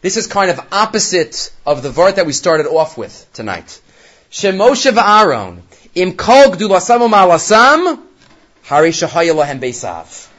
[0.01, 3.81] this is kind of opposite of the vart that we started off with tonight.
[4.29, 5.61] Shemoshe v'Aaron,
[5.95, 7.99] im kol gdulasam u'malasam,
[8.63, 10.29] hari shahayalahem beisav.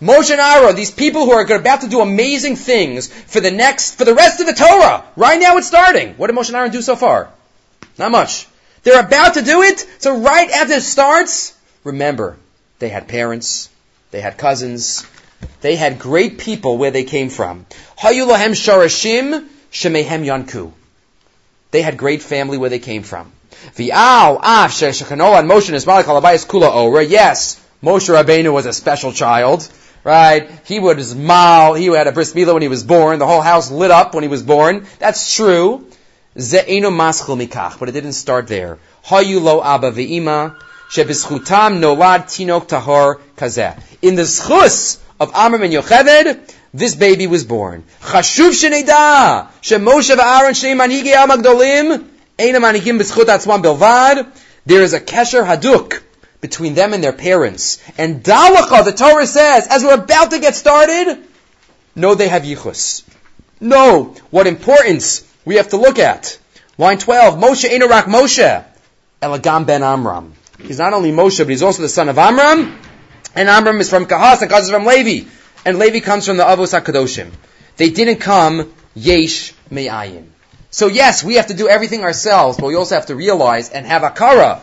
[0.00, 3.96] Moshe and Aaron, these people who are about to do amazing things for the next,
[3.96, 5.04] for the rest of the Torah.
[5.14, 6.14] Right now it's starting.
[6.14, 7.28] What did Moshe and Aaron do so far?
[7.98, 8.46] Not much.
[8.82, 12.38] They're about to do it, so right after it starts, remember,
[12.78, 13.68] they had parents,
[14.10, 15.06] they had cousins,
[15.60, 17.66] they had great people where they came from.
[17.98, 20.72] Hayulahem sharashim shemehem yanku.
[21.72, 23.30] They had great family where they came from.
[23.76, 27.04] V'al af sheshachanola Moshe halabayis kula ora.
[27.04, 29.68] Yes, Moshe Rabbeinu was a special child,
[30.04, 30.50] right?
[30.64, 31.74] He was mal.
[31.74, 33.18] He had a bris milah when he was born.
[33.18, 34.86] The whole house lit up when he was born.
[34.98, 35.86] That's true.
[36.36, 38.78] Ze'enu maschil mikach, but it didn't start there.
[39.06, 40.56] Hayulo abba ve'ima
[40.90, 43.80] shebischutam nolad tinok tahor kazeh.
[44.02, 47.84] In the schus of Amram and Yocheved, this baby was born.
[48.00, 52.08] Chashuv sheneda, shemoshe v'Aaron shnei manhigi al magdolim,
[52.38, 54.26] eina manhigim b'schut atzman belvad.
[54.66, 56.00] There is a kesher haduk
[56.40, 57.78] between them and their parents.
[57.98, 61.22] And dalacha, the Torah says, as we're about to get started,
[61.94, 63.04] no, they have yichus.
[63.60, 66.38] No, what importance we have to look at.
[66.78, 68.64] Line 12, Moshe Enorak Moshe,
[69.20, 70.32] Elagam ben Amram.
[70.58, 72.78] He's not only Moshe, but he's also the son of Amram,
[73.34, 75.28] and Amram is from Kahas, and Kahas is from Levi.
[75.64, 77.30] And Levi comes from the Avos HaKadoshim.
[77.76, 80.26] They didn't come Yesh Me'ayin.
[80.70, 83.86] So yes, we have to do everything ourselves, but we also have to realize and
[83.86, 84.60] have akara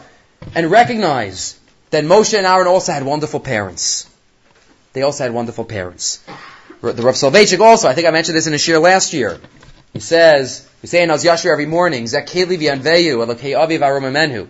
[0.55, 1.56] and recognize
[1.89, 4.09] that Moshe and Aaron also had wonderful parents.
[4.93, 6.23] They also had wonderful parents.
[6.81, 9.39] The Rav Soloveitchik also, I think I mentioned this in a shir last year.
[9.93, 14.47] He says, we say in Az Yashir every morning, Zekeli v'yanveyu, Elokei aviv aromamenhu.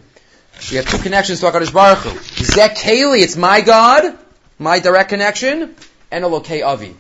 [0.72, 2.44] We have two connections to HaKadosh Baruch Hu.
[2.44, 4.18] Zek Keli, it's my God,
[4.58, 5.76] my direct connection,
[6.12, 6.96] and Elokei Avi.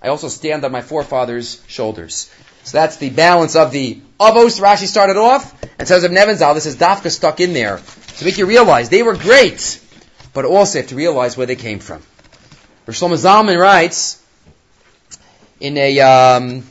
[0.00, 2.30] I also stand on my forefathers' shoulders.
[2.66, 6.66] So that's the balance of the Avos Rashi started off, and says of Nebenzahl, this
[6.66, 7.80] is Dafka stuck in there
[8.16, 9.80] to make you realize they were great,
[10.34, 12.02] but also have to realize where they came from.
[12.84, 14.20] Rosh Zalman writes
[15.60, 16.66] in a um,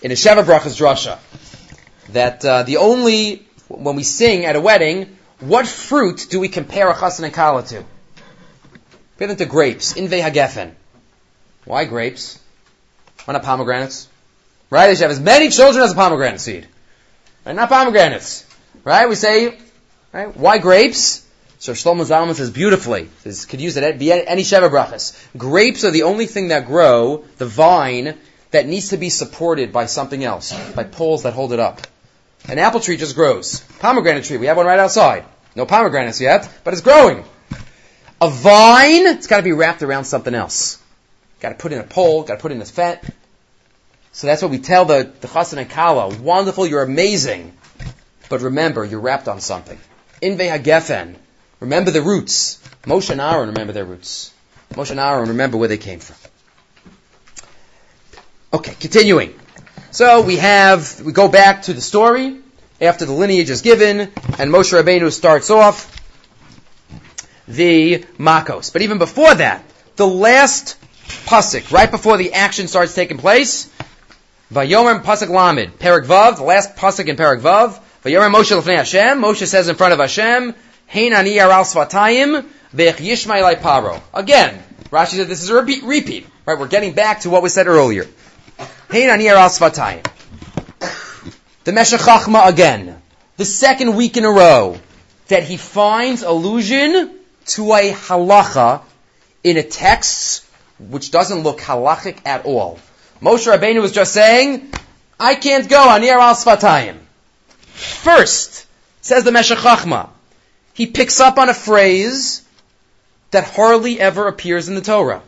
[0.00, 1.18] in a Sheva Brachas drasha
[2.10, 6.88] that uh, the only when we sing at a wedding, what fruit do we compare
[6.88, 7.84] a chassan and kala to?
[9.18, 9.96] Give them to grapes.
[9.96, 10.70] In hagefen.
[11.64, 12.38] Why grapes?
[13.24, 14.08] Why not pomegranates?
[14.72, 14.86] Right?
[14.86, 16.66] They should have as many children as a pomegranate seed.
[17.44, 17.54] Right?
[17.54, 18.46] Not pomegranates.
[18.84, 19.06] Right?
[19.06, 19.58] We say,
[20.12, 20.34] right?
[20.34, 21.28] Why grapes?
[21.58, 25.14] So Shlomo Zalman says beautifully, this could use it be any Sheva brachas.
[25.36, 28.16] Grapes are the only thing that grow, the vine,
[28.52, 31.82] that needs to be supported by something else, by poles that hold it up.
[32.48, 33.60] An apple tree just grows.
[33.78, 35.26] Pomegranate tree, we have one right outside.
[35.54, 37.24] No pomegranates yet, but it's growing.
[38.22, 40.80] A vine, it's got to be wrapped around something else.
[41.40, 43.04] Got to put in a pole, got to put in a fet.
[44.12, 46.14] So that's what we tell the, the chassan and kala.
[46.16, 47.56] Wonderful, you're amazing.
[48.28, 49.78] But remember, you're wrapped on something.
[50.20, 51.16] In hagefen.
[51.60, 52.58] Remember the roots.
[52.84, 54.32] Moshe and Aaron remember their roots.
[54.72, 56.16] Moshe and Aaron remember where they came from.
[58.52, 59.34] Okay, continuing.
[59.90, 62.38] So we have, we go back to the story
[62.80, 65.88] after the lineage is given, and Moshe Rabbeinu starts off
[67.46, 68.72] the Makos.
[68.72, 69.64] But even before that,
[69.96, 70.76] the last
[71.26, 73.70] pasuk, right before the action starts taking place,
[74.52, 79.18] Vayomer pasuk Lamed, Perak Vav, the last pasuk in Perak Vav, Vayomer Moshe Lefnei Hashem,
[79.18, 80.54] Moshe says in front of Hashem,
[80.86, 83.98] Hein ani aral svatayim, ve'ech yishma paro.
[84.12, 86.58] Again, Rashi said this is a repeat, repeat, right?
[86.58, 88.06] We're getting back to what was said earlier.
[88.90, 90.06] Hein ani aral svatayim.
[91.64, 93.00] The Meshech Chachma again,
[93.38, 94.78] the second week in a row,
[95.28, 98.82] that he finds allusion to a halacha
[99.42, 100.44] in a text
[100.78, 102.78] which doesn't look halachic at all.
[103.22, 104.72] Moshe Rabbeinu was just saying,
[105.18, 106.96] I can't go anir al svatayim.
[107.72, 108.66] First,
[109.00, 110.08] says the Meshech Chachma,
[110.74, 112.44] he picks up on a phrase
[113.30, 115.22] that hardly ever appears in the Torah.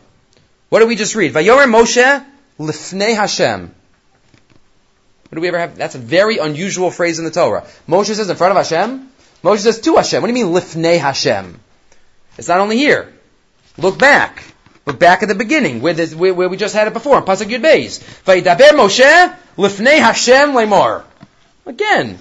[0.69, 1.33] What did we just read?
[1.33, 2.25] Vayomer Moshe
[2.59, 3.73] lifnei Hashem.
[5.29, 5.77] What do we ever have?
[5.77, 7.65] That's a very unusual phrase in the Torah.
[7.87, 9.09] Moshe says in front of Hashem.
[9.41, 10.21] Moshe says to Hashem.
[10.21, 11.59] What do you mean lifnei Hashem?
[12.37, 13.13] It's not only here.
[13.77, 14.43] Look back.
[14.85, 17.63] Look back at the beginning, where, where, where we just had it before, Pasuk Yud
[17.63, 17.99] Beis.
[18.23, 21.03] Vayidaber Moshe lifnei Hashem lemor.
[21.65, 22.19] Again,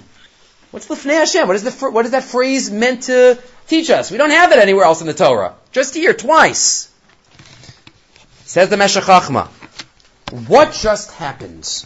[0.70, 1.46] what's lifnei Hashem?
[1.46, 4.10] What is, the, what is that phrase meant to teach us?
[4.10, 5.54] We don't have it anywhere else in the Torah.
[5.72, 6.90] Just here, twice.
[8.46, 9.48] Says the Meshech Chachma.
[10.48, 11.84] What just happened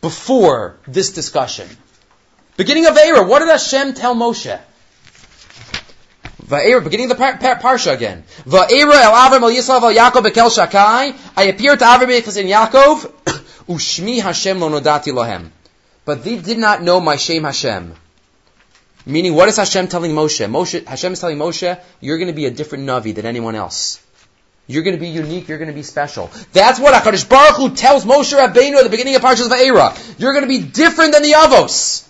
[0.00, 1.68] before this discussion?
[2.56, 4.60] Beginning of Era, what did Hashem tell Moshe?
[6.48, 8.22] Va'era, beginning of the par- par- parsha again.
[8.44, 11.16] Va'era el Avram el Yisrael el Yaakov bekel Shakai.
[11.36, 13.10] I appeared to Avram because in Yaakov.
[13.68, 15.50] Ushmi Hashem lo nodati lohem.
[16.04, 17.94] But they did not know my shame Hashem.
[19.06, 20.48] Meaning, what is Hashem telling Moshe?
[20.48, 24.00] Moshe Hashem is telling Moshe, you're going to be a different Navi than anyone else.
[24.68, 25.48] You're going to be unique.
[25.48, 26.30] You're going to be special.
[26.52, 30.18] That's what Hakadosh Baruch Hu tells Moshe Rabbeinu at the beginning of Parshas Va'era.
[30.18, 32.08] You're going to be different than the Avos.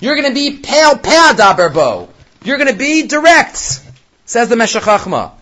[0.00, 2.08] You're going to be pale pale daberbo.
[2.44, 3.56] You're going to be direct,
[4.26, 4.82] says the Meshachachma.
[4.82, 5.32] Chachma.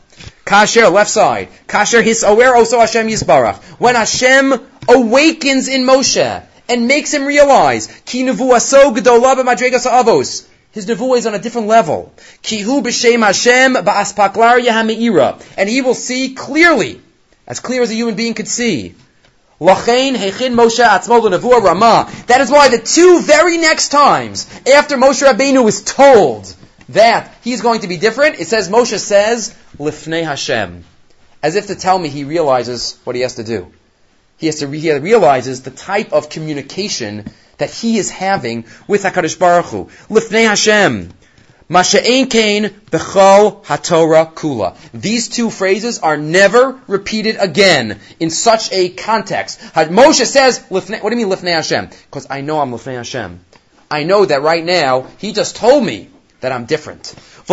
[0.44, 1.48] Kasher, left side.
[1.66, 3.57] Kasher his aware also Hashem Yisbarach.
[3.80, 4.53] When Hashem
[4.88, 10.46] awakens in Moshe and makes him realize, Ki b'madregas avos.
[10.70, 12.12] His nevuah is on a different level.
[12.42, 15.44] Kihu Hashem ba'aspaklar yahameira.
[15.59, 17.00] And he will see clearly,
[17.48, 18.94] as clear as a human being could see.
[19.61, 22.11] Lachain hechin Moshe rama.
[22.28, 26.55] That is why the two very next times after Moshe Rabbeinu is told
[26.93, 30.84] that he's going to be different, it says Moshe says lifnei Hashem,
[31.43, 33.72] as if to tell me he realizes what he has to do.
[34.38, 37.26] He has to he realizes the type of communication
[37.59, 39.84] that he is having with Hakadosh Baruch Hu.
[40.09, 41.12] Lifnei Hashem.
[41.70, 44.76] Masha'ein kain bechol haTorah kula.
[44.93, 49.61] These two phrases are never repeated again in such a context.
[49.61, 51.86] Moshe says, what do you mean lifnei Hashem?
[51.86, 53.40] Because I know I'm lifnei Hashem.
[53.90, 56.09] I know that right now, he just told me
[56.43, 57.14] that I'm different.
[57.47, 57.51] That's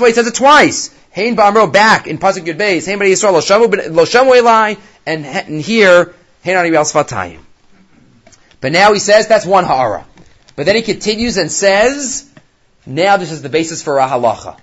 [0.00, 0.90] why he says it twice.
[1.14, 2.86] Hein ba'amro back in Pasuk Yud Beis.
[2.86, 4.76] Hein b'nei Yisrael lo shamu elai.
[5.06, 5.24] And
[5.60, 6.14] here,
[6.44, 7.40] hein ani sfatayim.
[8.60, 10.04] But now he says that's one ha'ara.
[10.56, 12.28] But then he continues and says,
[12.84, 14.58] now this is the basis for a halacha.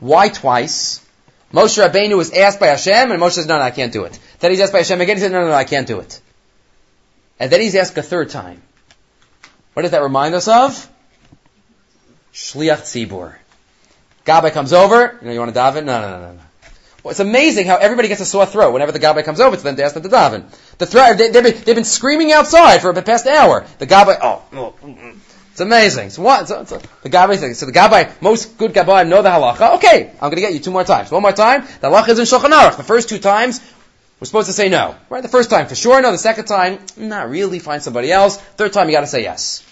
[0.00, 1.04] Why twice?
[1.52, 4.18] Moshe Rabbeinu was asked by Hashem, and Moshe says, no, no, I can't do it.
[4.38, 6.20] Then he's asked by Hashem again, he says, no, no, no, I can't do it.
[7.40, 8.62] And then he's asked a third time.
[9.78, 10.90] What does that remind us of?
[12.34, 13.36] Shliach Tzibur.
[14.26, 15.84] Gabbai comes over, you know, you want to daven?
[15.84, 16.40] No, no, no, no.
[17.04, 19.62] Well, it's amazing how everybody gets a sore throat whenever the Gabbai comes over to
[19.62, 20.46] them to ask them to daven.
[20.78, 23.68] The threat, they, have been, they've been screaming outside for the past hour.
[23.78, 24.74] The Gabbai, oh, oh,
[25.52, 26.10] it's amazing.
[26.10, 26.48] So what?
[26.48, 27.54] So, so the Gabbai thing.
[27.54, 29.76] So the Gabbai, most good Gabbai know the halacha.
[29.76, 31.12] Okay, I'm going to get you two more times.
[31.12, 31.62] One more time.
[31.80, 32.78] The halacha is in Shulchan Aruch.
[32.78, 33.60] The first two times,
[34.18, 34.96] we're supposed to say no.
[35.08, 35.22] Right?
[35.22, 36.10] The first time for sure no.
[36.10, 37.60] The second time, not really.
[37.60, 38.38] Find somebody else.
[38.38, 39.64] Third time, you got to say yes.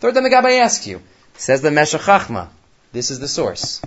[0.00, 1.02] Third time the Gabbai asks you.
[1.34, 2.48] Says the Meshech Chachma.
[2.92, 3.82] This is the source.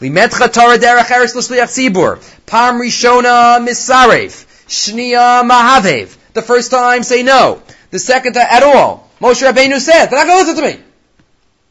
[0.00, 2.20] Limetcha Torah derech eretz l'shliach tzibur.
[2.46, 4.44] Pam rishona misarev.
[4.68, 6.16] Shnia mahavev.
[6.34, 7.62] The first time, say no.
[7.90, 9.10] The second time, at all.
[9.20, 10.84] Moshe Rabbeinu says, they're not going to listen to me.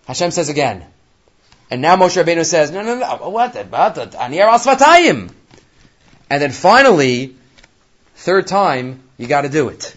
[0.08, 0.84] Hashem says again.
[1.70, 3.56] And now Moshe Rabbeinu says, no, no, no, what?
[3.56, 5.30] about the Anir al
[6.30, 7.36] And then finally,
[8.16, 9.96] third time, you got to do it.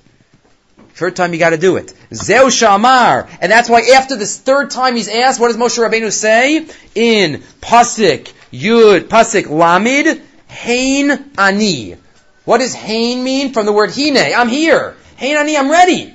[1.01, 1.95] Third time you got to do it.
[2.13, 3.27] Zeu shamar.
[3.41, 6.67] And that's why after this third time he's asked, what does Moshe Rabbeinu say?
[6.95, 11.97] In Pasik Yud, Pasik Lamid, Hain Ani.
[12.45, 13.55] What does Hain mean?
[13.55, 14.19] From the word Hine.
[14.19, 14.95] I'm here.
[15.17, 16.13] Hain Ani, I'm ready.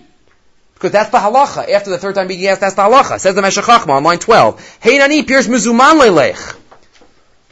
[0.76, 1.68] Because that's the halacha.
[1.68, 3.20] After the third time being asked, that's the halacha.
[3.20, 4.78] Says the Meshech on line 12.
[4.82, 6.56] Hain Ani appears Muzuman Lelech.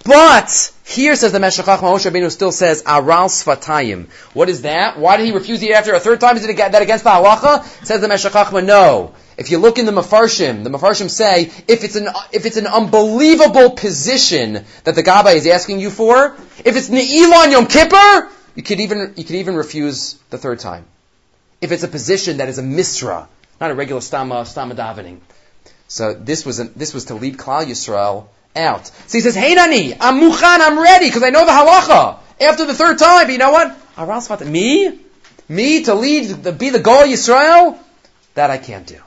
[0.05, 4.09] But here says the Meshech Chachma, Moshe Rabbeinu still says aral sfatayim.
[4.33, 4.99] What is that?
[4.99, 6.35] Why did he refuse it after a third time?
[6.35, 7.63] Is it that against the halacha?
[7.85, 9.13] Says the Meshech Chachma, no.
[9.37, 12.67] If you look in the Mefarshim, the Mefarshim say if it's an if it's an
[12.67, 18.61] unbelievable position that the Gabbai is asking you for, if it's Ne'ilah Yom Kippur, you
[18.61, 20.85] could even you could even refuse the third time.
[21.61, 23.27] If it's a position that is a misra,
[23.59, 25.19] not a regular stama stama davening.
[25.87, 28.87] So this was a, this was to lead Klal Yisrael out.
[28.87, 32.19] So he says, Hey Nani, I'm muchan, I'm ready, because I know the halacha.
[32.41, 33.77] After the third time, you know what?
[33.97, 34.99] Aral me?
[35.49, 37.77] Me to lead, the, be the goal Yisrael?
[38.35, 38.99] That I can't do.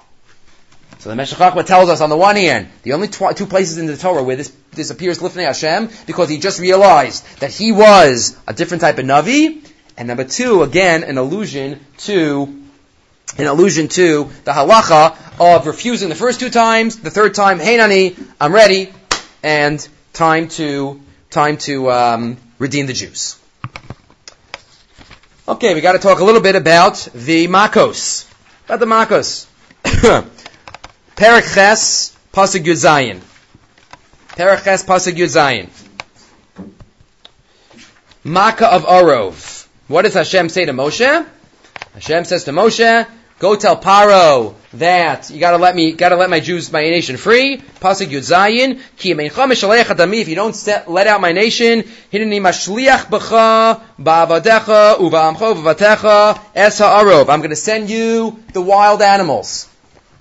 [0.98, 3.86] So the Meshech tells us on the one hand, the only tw- two places in
[3.86, 8.36] the Torah where this, this appears Lifnei Hashem, because he just realized that he was
[8.46, 9.64] a different type of Navi,
[9.96, 12.62] and number two, again, an allusion to
[13.38, 17.76] an allusion to the halacha of refusing the first two times, the third time, hey
[17.76, 18.92] nani, I'm ready,
[19.46, 23.38] and time to time to um, redeem the Jews.
[25.46, 28.28] Okay, we got to talk a little bit about the Makos.
[28.64, 29.46] About the Makos.
[31.16, 33.20] Perek Ches, Pasuk Yud.
[34.30, 35.68] Perek Pasuk Yud.
[38.24, 39.68] Makkah of Arov.
[39.86, 41.24] What does Hashem say to Moshe?
[41.94, 43.06] Hashem says to Moshe,
[43.38, 47.58] Go tell Paro that you gotta let me, gotta let my Jews, my nation free.
[47.58, 53.82] Pasuk Yud Zayin, Ki If you don't set, let out my nation, Hineni Mashliach B'cha,
[54.00, 57.28] Ba'avadecha, Uva'amcho, V'vatecha, Es Ha'arov.
[57.28, 59.68] I'm gonna send you the wild animals.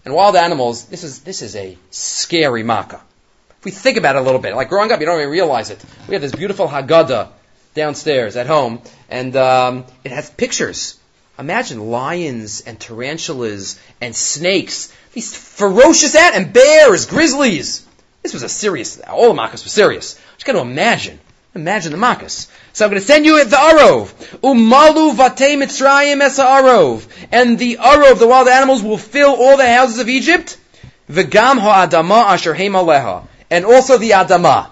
[0.03, 3.01] And wild animals, this is, this is a scary makkah.
[3.59, 5.69] If we think about it a little bit, like growing up, you don't even realize
[5.69, 5.81] it.
[6.09, 7.29] We have this beautiful Haggadah
[7.75, 10.99] downstairs at home, and um, it has pictures
[11.37, 17.85] Imagine lions and tarantulas and snakes, these ferocious ant and bears, grizzlies.
[18.23, 20.19] This was a serious, all the makas were serious.
[20.35, 21.19] Just got to imagine.
[21.53, 22.49] Imagine the makas.
[22.73, 24.11] So I'm going to send you the arov.
[24.41, 27.05] Umalu vate mitzrayim esa arov.
[27.31, 30.57] And the arov, the wild animals, will fill all the houses of Egypt.
[31.09, 32.75] V'gam ha'adama asher heim
[33.49, 34.69] And also the adama.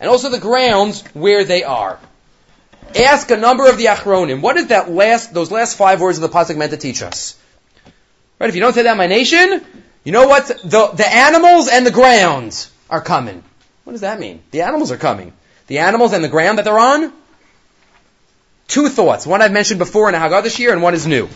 [0.00, 1.98] And also the grounds where they are.
[2.96, 4.40] Ask a number of the Achronim.
[4.40, 7.38] What is that last, those last five words of the Pasuk meant to teach us?
[8.38, 8.48] Right?
[8.48, 9.64] If you don't say that, my nation,
[10.04, 10.46] you know what?
[10.46, 13.42] The, the animals and the ground are coming.
[13.84, 14.42] What does that mean?
[14.50, 15.32] The animals are coming.
[15.66, 17.12] The animals and the ground that they're on?
[18.68, 19.26] Two thoughts.
[19.26, 21.26] One I've mentioned before in a Haggadah this year, and one is new.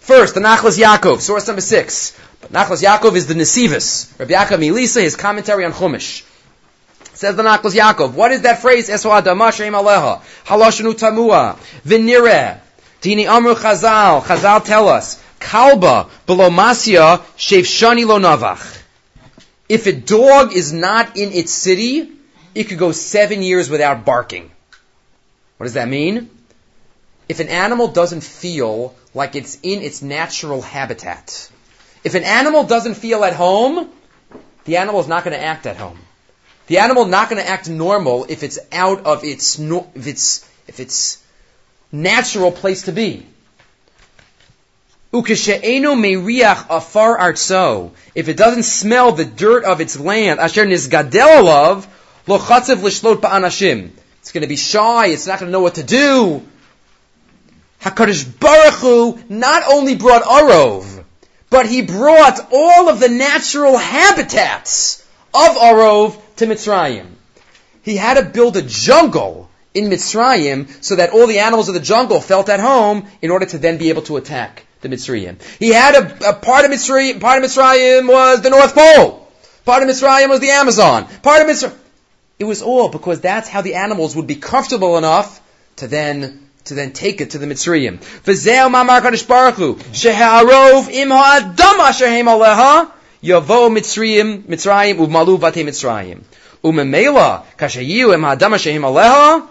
[0.00, 2.18] First, the Nachlas Yaakov, source number six.
[2.40, 4.18] But Nachlas Yaakov is the Nesivus.
[4.18, 6.24] Rabbi Yaakov Milisa, his commentary on Chumash.
[7.18, 8.12] Says the Nachlas Yaakov.
[8.12, 8.88] What is that phrase?
[8.88, 10.22] Eso adama sheim aleha.
[10.44, 11.56] Halashanu tamua.
[11.84, 12.60] Vinire.
[13.02, 14.22] Dini amru chazal.
[14.22, 15.20] Chazal tell us.
[15.40, 18.80] Kalba below masya shev shani lo navach.
[19.68, 22.08] If a dog is not in its city,
[22.54, 24.48] it could go seven years without barking.
[25.56, 26.30] What does that mean?
[27.28, 31.50] If an animal doesn't feel like it's in its natural habitat,
[32.04, 33.90] if an animal doesn't feel at home,
[34.66, 35.98] the animal is not going to act at home.
[36.68, 40.80] The animal not going to act normal if it's out of its if its if
[40.80, 41.18] its
[41.90, 43.26] natural place to be.
[45.12, 47.92] Meriach afar artso.
[48.14, 51.86] If it doesn't smell the dirt of its land, asher nizgadel alav,
[52.26, 53.90] lo chatzev lishlot.
[54.20, 55.06] It's going to be shy.
[55.06, 56.42] It's not going to know what to do.
[57.80, 61.04] Hakadosh Baruch Hu not only brought Arov,
[61.48, 65.02] but he brought all of the natural habitats
[65.32, 67.06] of Arov to Mitzrayim.
[67.82, 71.80] He had to build a jungle in Mitzrayim so that all the animals of the
[71.80, 75.40] jungle felt at home in order to then be able to attack the Mitzrayim.
[75.58, 79.28] He had a, a part of Mitzrayim, part of Mitzrayim was the North Pole.
[79.64, 81.06] Part of Mitzrayim was the Amazon.
[81.22, 81.76] Part of Mitzrayim,
[82.38, 85.40] it was all because that's how the animals would be comfortable enough
[85.76, 87.98] to then to then take it to the Mitzrayim.
[93.22, 96.22] Yavo Mitzrayim, Mitzrayim, Umalu Vate Mitzrayim.
[96.62, 99.48] Umemela, Kashayu, Em Shehim Aleha,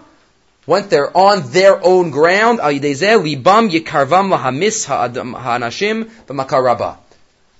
[0.66, 6.98] once they're on their own ground, Al Libam Yikarvam Lahamis Ha'anashim V'makaraba.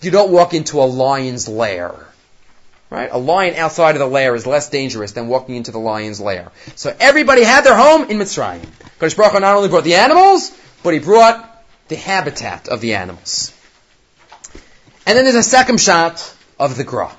[0.01, 1.95] You don't walk into a lion's lair.
[2.91, 3.11] Right?
[3.11, 6.51] A lion outside of the lair is less dangerous than walking into the lion's lair.
[6.77, 8.67] So everybody had their home in Mitzrayim.
[8.99, 10.53] Kodesh Baruch Hu not only brought the animals,
[10.83, 13.53] but he brought the habitat of the animals.
[15.09, 17.11] And then there's a second shot of the Gra.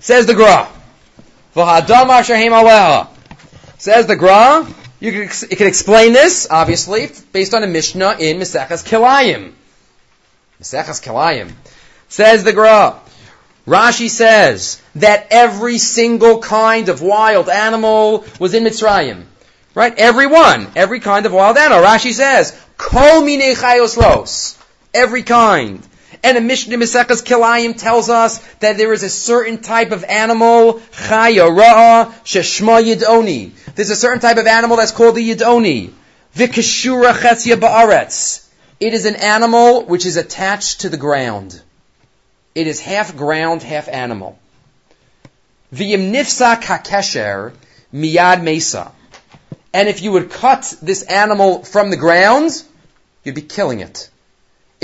[0.00, 0.66] Says the Gra.
[3.76, 4.66] Says the Gra.
[4.98, 9.52] You can, you can explain this, obviously, based on a Mishnah in Mesechas Kilayim.
[10.58, 11.52] Mesechas Kilayim.
[12.08, 12.98] Says the Gra.
[13.66, 19.24] Rashi says that every single kind of wild animal was in Mitzrayim.
[19.74, 19.92] Right?
[19.98, 20.68] Every one.
[20.76, 21.84] Every kind of wild animal.
[21.84, 24.58] Rashi says, Kol mine chayos ros.
[24.94, 25.86] Every kind.
[26.24, 30.80] And a Mishnah Mesechas Kilayim tells us that there is a certain type of animal,
[30.90, 33.52] Chaya Ra'a Sheshma Yidoni.
[33.74, 35.92] There's a certain type of animal that's called the Yidoni.
[36.34, 38.48] Vikashura Chetzia Ba'aretz.
[38.80, 41.60] It is an animal which is attached to the ground.
[42.54, 44.38] It is half ground, half animal.
[45.74, 47.52] V'yim kakesher
[47.92, 48.92] miyad mesa.
[49.74, 52.50] And if you would cut this animal from the ground,
[53.24, 54.08] you'd be killing it.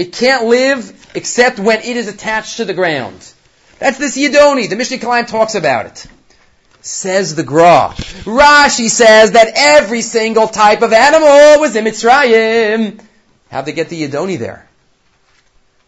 [0.00, 3.34] It can't live except when it is attached to the ground.
[3.78, 4.66] That's this Yidoni.
[4.66, 6.06] The Mishnah Kilayim talks about it.
[6.80, 7.92] Says the Gra.
[8.24, 12.98] Rashi says that every single type of animal was in Mitzrayim.
[13.50, 14.66] How'd they get the Yidoni there?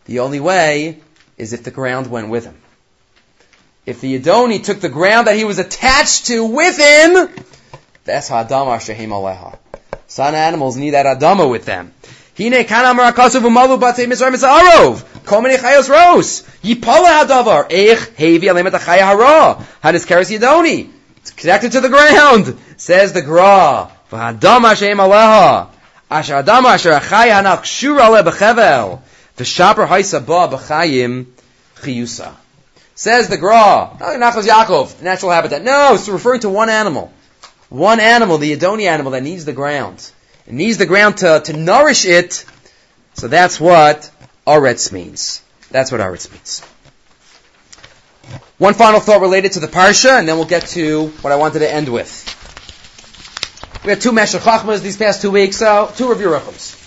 [0.05, 1.01] The only way
[1.39, 2.59] is if the ground went with him.
[3.87, 7.31] If the Yidoni took the ground that he was attached to with him,
[8.05, 9.57] that's Hadamar Shehim Aleha.
[10.07, 11.95] Son animals need that adama with them.
[12.35, 15.05] Hine kan amar akasav umalu batei Mizraim arov.
[15.27, 16.43] Kol many chayos ros.
[16.63, 17.71] Yipola hadavar.
[17.71, 19.65] Eich hevi alemet achaya hara.
[19.83, 20.91] Hadis keres yidoni.
[21.19, 22.59] It's connected to the ground.
[22.79, 23.91] Says the Gra.
[24.11, 25.69] V'hadam Hashem aleha.
[26.11, 29.01] Asher adam asher achaya hanach shura le bechevel.
[29.37, 31.27] V'shaper haisa ba b'chayim
[31.83, 32.33] chiyusa.
[32.95, 33.91] Says the Gra.
[34.01, 35.63] Nachos Yaakov, natural habitat.
[35.63, 37.13] No, it's referring to one animal.
[37.69, 40.11] One animal, the Adoni animal that needs the ground.
[40.53, 42.45] It needs the ground to, to nourish it.
[43.15, 44.11] So that's what
[44.47, 45.41] Aretz means.
[45.71, 46.61] That's what Aretz means.
[48.59, 51.61] One final thought related to the Parsha, and then we'll get to what I wanted
[51.61, 52.13] to end with.
[53.83, 56.79] We had two Meshech Chachmas these past two weeks, so two of Yeruchams.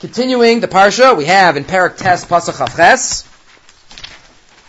[0.00, 3.24] Continuing the Parsha, we have in Parak Tes Pasach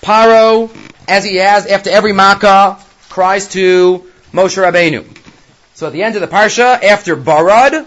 [0.02, 0.74] Paro,
[1.10, 2.80] as he has after every Makkah,
[3.10, 5.25] cries to Moshe Rabbeinu.
[5.76, 7.86] So at the end of the parsha, after Barad,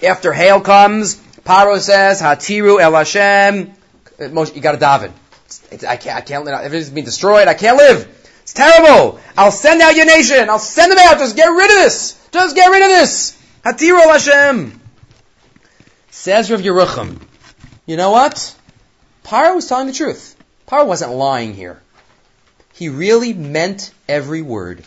[0.00, 3.72] after hail comes, Paro says, Hatiru El Hashem,
[4.20, 5.12] you gotta daven.
[5.86, 6.46] I can't, I can't.
[6.46, 7.48] Everything's being destroyed.
[7.48, 8.06] I can't live.
[8.42, 9.18] It's terrible.
[9.36, 10.48] I'll send out your nation.
[10.48, 11.18] I'll send them out.
[11.18, 12.28] Just get rid of this.
[12.30, 13.36] Just get rid of this.
[13.64, 14.80] Hatiru El Hashem.
[16.10, 17.20] Says Rav Yerucham.
[17.86, 18.54] You know what?
[19.24, 20.36] Paro was telling the truth.
[20.68, 21.82] Paro wasn't lying here.
[22.74, 24.84] He really meant every word.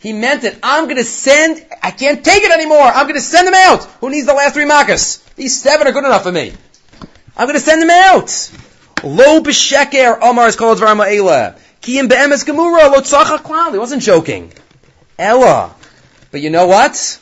[0.00, 0.58] He meant it.
[0.62, 2.82] I'm going to send, I can't take it anymore.
[2.82, 3.84] I'm going to send them out.
[4.00, 5.22] Who needs the last three makas?
[5.34, 6.54] These seven are good enough for me.
[7.36, 8.50] I'm going to send them out.
[9.04, 11.58] Lo b'sheker Omar is called Dvar Ma'ela.
[11.82, 13.72] Kiyim be'emes gemura lo tzachak klal.
[13.72, 14.52] He wasn't joking.
[15.18, 15.74] Ella.
[16.30, 17.20] But you know what?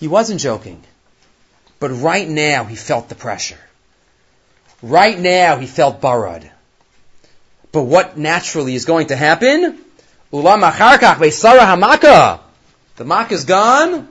[0.00, 0.82] He wasn't joking.
[1.78, 3.58] But right now he felt the pressure.
[4.82, 6.50] Right now he felt barad.
[7.70, 9.78] But what naturally is going to happen?
[10.32, 12.40] Ulam acharkach ve'sara hamaka.
[12.96, 14.08] The mak is gone.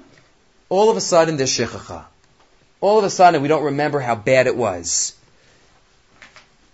[0.69, 2.05] All of a sudden there's shechacha.
[2.79, 5.13] All of a sudden we don't remember how bad it was.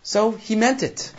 [0.04, 1.12] So he meant it.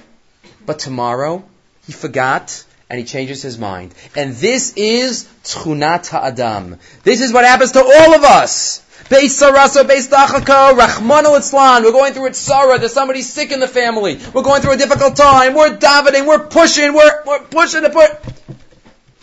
[0.64, 1.45] But tomorrow
[1.87, 3.95] he forgot and he changes his mind.
[4.16, 6.79] And this is tchunat ha'adam.
[7.05, 8.83] This is what happens to all of us.
[9.09, 12.78] Beis Sarasa, Beis Dachaka, Rahman al We're going through it Sarah.
[12.78, 14.20] There's somebody sick in the family.
[14.34, 15.54] We're going through a difficult time.
[15.54, 16.26] We're davening.
[16.26, 16.92] We're pushing.
[16.92, 18.11] We're, we're pushing to put.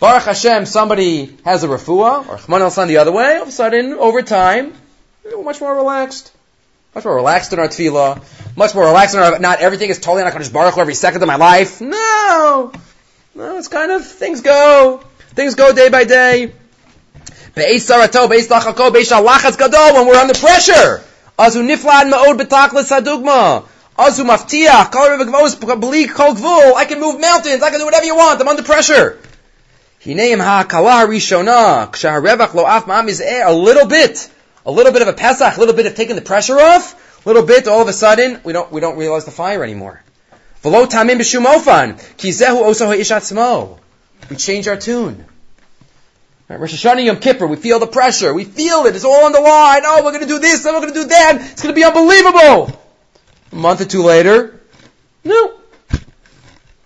[0.00, 3.36] Baruch Hashem, somebody has a refuah, or Rahman al the other way.
[3.36, 4.74] All of a sudden, over time,
[5.24, 6.32] we're much more relaxed.
[6.96, 8.56] Much more relaxed in our tefillah.
[8.56, 11.28] Much more relaxed in our, not everything is totally on HaKadosh Baruch every second of
[11.28, 11.80] my life.
[11.80, 12.72] No!
[13.36, 15.04] No, it's kind of, things go.
[15.30, 16.52] Things go day by day.
[17.54, 21.02] Be'ez sarato, be'ez lachako, be'ez shalachas gadol, when we're under pressure.
[21.38, 23.64] Azu niflad ma'od betaklis hadugma.
[23.98, 26.74] Azu maftiach, kol revegvos blik kol gvul.
[26.74, 29.18] I can move mountains, I can do whatever you want, I'm under pressure.
[30.04, 34.28] Hineim ha'akala rishona, kshaharevach lo af ma'am a little bit,
[34.64, 37.28] a little bit of a pesach, a little bit of taking the pressure off, a
[37.28, 40.02] little bit, all of a sudden, we don't, we don't realize the fire anymore.
[40.62, 43.78] V'lo tamim b'shumofan, ki zehu oso ha'ishatzmo.
[44.30, 45.24] We change our tune.
[46.48, 48.32] Right, Rosh Hashanah Yom Kippur, we feel the pressure.
[48.32, 48.94] We feel it.
[48.94, 49.82] It's all on the line.
[49.84, 51.38] Oh, we're going to do this, then we're going to do that.
[51.52, 52.80] It's going to be unbelievable.
[53.52, 54.60] A month or two later,
[55.24, 55.58] no.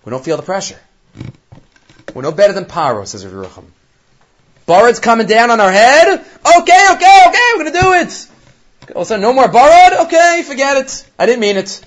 [0.04, 0.78] We don't feel the pressure.
[2.14, 3.64] We're no better than Paro, says Rav
[4.66, 6.08] Barad's coming down on our head.
[6.08, 8.28] Okay, okay, okay, we're going to do it.
[8.94, 10.06] All of a sudden, no more Barad?
[10.06, 11.06] Okay, forget it.
[11.18, 11.84] I didn't mean it.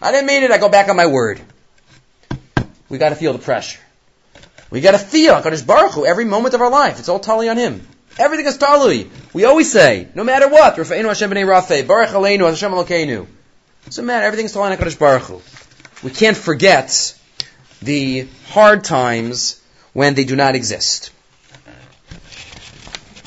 [0.00, 0.50] I didn't mean it.
[0.50, 1.40] I go back on my word.
[2.88, 3.80] We got to feel the pressure.
[4.70, 6.98] We got to feel HaKadosh Baruch Hu every moment of our life.
[6.98, 7.86] It's all totally on Him.
[8.18, 9.10] Everything is totally.
[9.32, 13.26] We always say, no matter what, Rafa'inu Hashem b'nei Rafe, Baruch Aleinu, Hashem Elokeinu.
[13.86, 14.26] Doesn't matter.
[14.26, 15.42] Everything's totally on HaKadosh Baruch Hu.
[16.06, 17.18] We can't forget
[17.82, 19.60] the hard times
[19.92, 21.12] when they do not exist.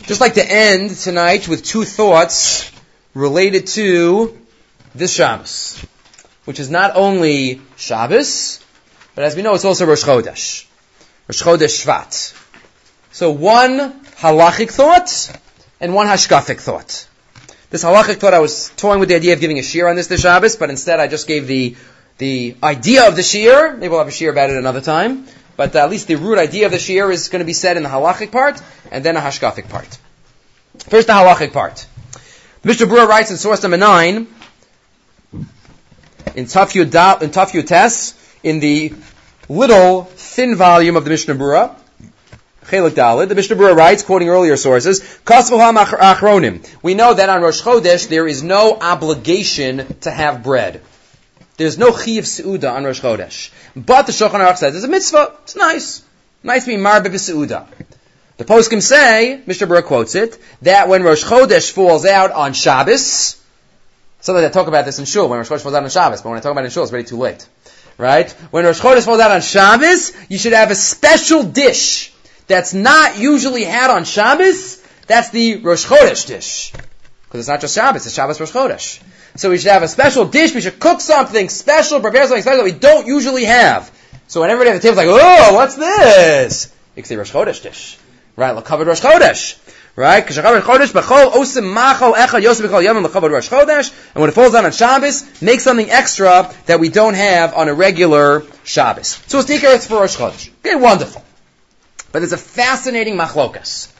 [0.03, 2.71] Just like to end tonight with two thoughts
[3.13, 4.37] related to
[4.95, 5.83] this Shabbos,
[6.45, 8.63] which is not only Shabbos,
[9.15, 10.65] but as we know, it's also Rosh Chodesh.
[11.27, 12.39] Rosh Chodesh Shvat.
[13.11, 15.31] So one halachic thought
[15.79, 17.07] and one hashkafic thought.
[17.69, 20.07] This halachic thought, I was toying with the idea of giving a shear on this
[20.07, 21.75] this Shabbos, but instead I just gave the
[22.17, 23.73] the idea of the shear.
[23.73, 25.25] Maybe we'll have a shear about it another time.
[25.55, 27.83] But at least the root idea of the shear is going to be said in
[27.83, 28.61] the halachic part,
[28.91, 29.97] and then a hashkafic part.
[30.79, 31.85] First, the halachic part.
[32.63, 34.27] Mishnah Berurah writes in source number nine,
[36.35, 38.93] in Tafyu in Tafyu Tes, in the
[39.49, 41.75] little, thin volume of the Mishnah Berurah,
[42.65, 45.01] Chelik Dalid, the Mishnah Berurah writes, quoting earlier sources.
[46.81, 50.81] We know that on Rosh Chodesh there is no obligation to have bread.
[51.57, 53.51] There's no Chiv Seuda on Rosh Chodesh.
[53.75, 55.35] But the Shulchan Aruch says it's a mitzvah.
[55.43, 56.03] It's nice.
[56.41, 57.67] Nice to be marbe b'seuda.
[58.37, 59.67] The poskim say, Mr.
[59.67, 63.39] Burke quotes it, that when Rosh Chodesh falls out on Shabbos,
[64.21, 66.29] something that talk about this in Shul, when Rosh Chodesh falls out on Shabbos, but
[66.29, 67.47] when I talk about it in Shul, it's already too late.
[67.97, 68.29] Right?
[68.51, 72.13] When Rosh Chodesh falls out on Shabbos, you should have a special dish
[72.47, 74.81] that's not usually had on Shabbos.
[75.07, 76.71] That's the Rosh Chodesh dish.
[76.71, 79.01] Because it's not just Shabbos, it's Shabbos Rosh Chodesh.
[79.35, 82.63] So we should have a special dish, we should cook something special, prepare something special
[82.63, 83.91] that we don't usually have.
[84.27, 86.73] So when everybody at the table's like, oh, what's this?
[86.95, 87.97] It's the Rosh Chodesh dish.
[88.35, 89.57] Right, L'kavod Rosh Chodesh.
[89.95, 90.27] Right?
[90.27, 90.57] And when
[94.29, 98.43] it falls down on Shabbos, make something extra that we don't have on a regular
[98.63, 99.19] Shabbos.
[99.27, 100.49] So it's Tikar, for Rosh Chodesh.
[100.65, 101.23] Okay, wonderful.
[102.11, 103.91] But there's a fascinating machlokas.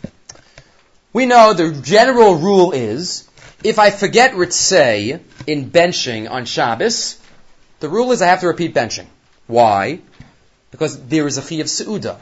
[1.14, 3.30] We know the general rule is,
[3.64, 7.20] if I forget Ritzay in benching on Shabbos,
[7.82, 9.06] the rule is I have to repeat benching.
[9.46, 10.00] Why?
[10.72, 12.18] Because there is a chi of Seuda.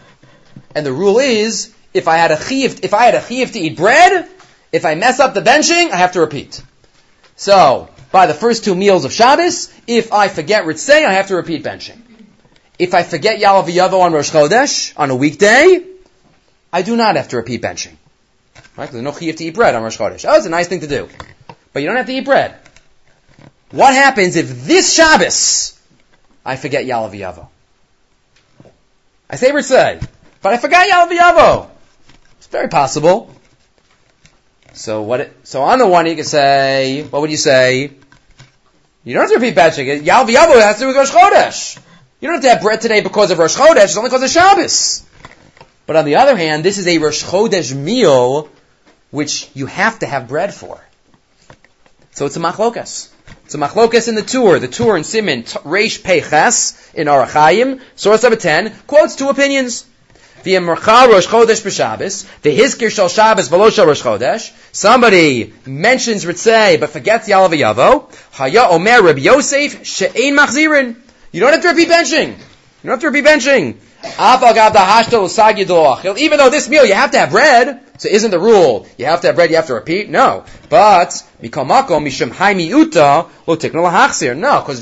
[0.76, 3.60] And the rule is, if I had a chiyuv, if I had a chiyuv to
[3.60, 4.28] eat bread,
[4.72, 6.62] if I mess up the benching, I have to repeat.
[7.36, 11.36] So, by the first two meals of Shabbos, if I forget Ritzay, I have to
[11.36, 12.00] repeat benching.
[12.78, 15.86] If I forget Yalav Yavo on Rosh Chodesh, on a weekday,
[16.74, 17.96] I do not have to repeat benching.
[18.78, 18.90] Right?
[18.90, 20.26] There's no chiyuv to eat bread on Rosh Chodesh.
[20.28, 21.10] Oh, it's a nice thing to do.
[21.74, 22.56] But you don't have to eat bread.
[23.72, 25.80] What happens if this Shabbos,
[26.46, 27.48] I forget Yalav Yavo?
[29.30, 30.06] I say Ritzay,
[30.42, 31.70] but I forgot Yalav Yavo.
[31.70, 31.81] It's
[32.52, 33.34] very possible.
[34.74, 35.22] So what?
[35.22, 37.92] It, so on the one, you could say, what would you say?
[39.04, 40.04] You don't have to repeat benching.
[40.04, 41.80] Yalav Yavo has to do with Rosh Chodesh.
[42.20, 43.86] You don't have to have bread today because of Rosh Chodesh.
[43.86, 45.04] It's only because of Shabbos.
[45.88, 48.50] But on the other hand, this is a Rosh Chodesh meal
[49.10, 50.80] which you have to have bread for.
[52.12, 53.10] So it's a machlokas.
[53.46, 54.60] It's a machlokas in the Tur.
[54.60, 59.86] The Tur in Simin Reish Peches in Arachayim, source number 10, quotes two opinions.
[60.44, 64.52] The Merchal Rosh Chodesh b'Shabbos, the Hizkir Shal Shabbos V'lo Rosh Chodesh.
[64.72, 68.12] Somebody mentions Ritzei but forgets Yalav Yavo.
[68.34, 70.96] Haya Omer Reb Yosef She'ein Machzirin.
[71.32, 72.30] You don't have to repeat benching.
[72.30, 73.78] You don't have to repeat benching.
[76.18, 79.22] Even though this meal you have to have bread, so isn't the rule you have
[79.22, 80.10] to have bread, you have to repeat?
[80.10, 80.44] No.
[80.70, 81.68] But no, because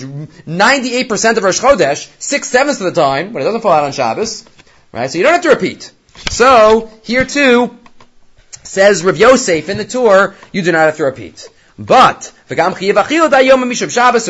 [0.04, 3.92] 98% of Rosh Chodesh, six sevenths of the time, when it doesn't fall out on
[3.92, 4.46] Shabbos,
[4.92, 5.10] right?
[5.10, 5.92] So you don't have to repeat.
[6.30, 7.78] So here too,
[8.64, 11.50] says Rav Yosef in the Tur, you do not have to repeat.
[11.78, 12.74] But v'gam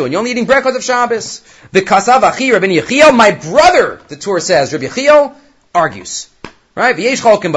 [0.03, 1.41] and you're only eating bread because of Shabbos.
[1.73, 5.35] V'kasav achi Rabbi Yechiel, my brother, the Tur says, Rabbi Yechiel
[5.73, 6.29] argues.
[6.75, 6.95] Right?
[6.95, 7.53] V'yesh cholkim.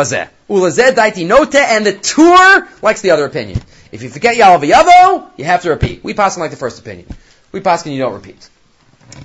[0.48, 3.60] Ulazeh daiti note, and the Tur likes the other opinion.
[3.92, 6.02] If you forget Yalav Yavo, you have to repeat.
[6.02, 7.06] We pass on like the first opinion.
[7.52, 8.48] We pass and you don't repeat.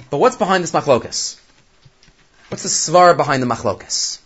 [0.10, 1.40] But what's behind this machlokas?
[2.50, 4.20] What's the svara behind the machlokas?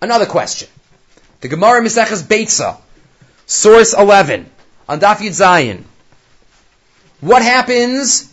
[0.00, 0.68] Another question.
[1.40, 2.78] The Gemara Miseches Beitza,
[3.46, 4.48] source 11
[4.88, 5.84] on Daf Yud Zayin.
[7.20, 8.32] What happens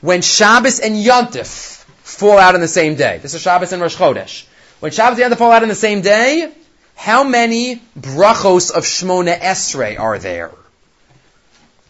[0.00, 3.18] when Shabbos and Yontif fall out on the same day?
[3.18, 4.46] This is Shabbos and Rosh Chodesh.
[4.80, 6.52] When Shabbos and Yontif fall out on the same day,
[6.94, 10.50] how many brachos of Shmona Esrei are there?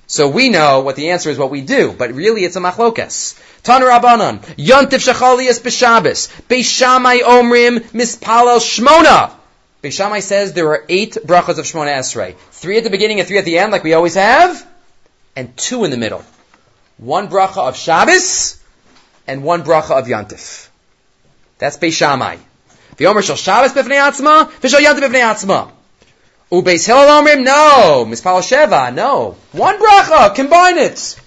[0.09, 3.41] So we know what the answer is what we do, but really it's a machlokas.
[3.67, 9.33] Taner Rabbanon, Yontif Shechalias B'Shabbos, Beis Shammai Omrim Mispalal Shmona.
[9.83, 12.37] Beis Shammai says there are eight brachas of Shmona Esrei.
[12.53, 14.65] Three at the beginning and three at the end, like we always have,
[15.35, 16.25] and two in the middle.
[16.99, 18.63] One bracha of Shabbos,
[19.27, 20.69] and one bracha of Yantif.
[21.59, 22.37] That's Beis Shammai.
[22.97, 25.73] V'yomer shel Shabbos b'fnei atzma, v'shel Yantif b'fnei atzma.
[26.53, 28.07] Ubeis Hillel Omrim, no.
[28.09, 29.37] Mispal Sheva, no.
[29.51, 31.21] One bracha, combine it.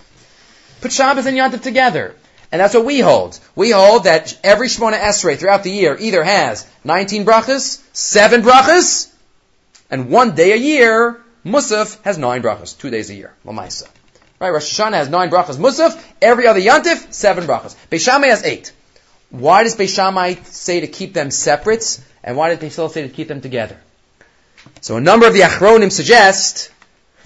[0.80, 2.16] Put Shabbos and Yantif together.
[2.52, 3.40] And that's what we hold.
[3.56, 9.12] We hold that every Shemona Esrei throughout the year either has 19 brachas, 7 brachas,
[9.92, 13.88] and one day a year, Musaf has 9 brachas, 2 days a year, Lamaisa.
[14.40, 17.76] Right, Rosh Hashanah has 9 brachas Musaf, every other Yantif, 7 brachas.
[17.92, 18.72] Beis Shammai has 8.
[19.30, 23.02] Why does Beis Shammai say to keep them separate, and why does Beis Shammai say
[23.04, 23.78] to keep them together?
[24.82, 26.72] So a number of the Achronim suggest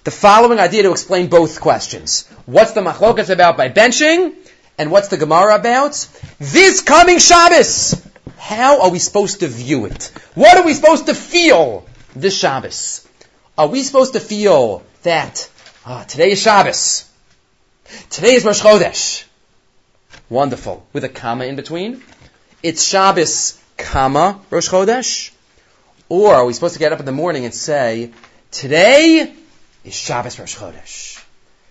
[0.03, 2.27] the following idea to explain both questions.
[2.45, 4.33] What's the machlokas about by benching?
[4.77, 6.07] And what's the Gemara about?
[6.39, 8.01] This coming Shabbos!
[8.37, 10.11] How are we supposed to view it?
[10.33, 13.07] What are we supposed to feel this Shabbos?
[13.57, 15.49] Are we supposed to feel that
[15.85, 17.09] ah, today is Shabbos?
[18.09, 19.25] Today is Rosh Chodesh.
[20.29, 20.85] Wonderful.
[20.91, 22.01] With a comma in between.
[22.63, 25.31] It's Shabbos, comma, Rosh Chodesh.
[26.09, 28.11] Or are we supposed to get up in the morning and say,
[28.51, 29.33] today
[29.85, 31.23] is Shabbos Rosh Chodesh.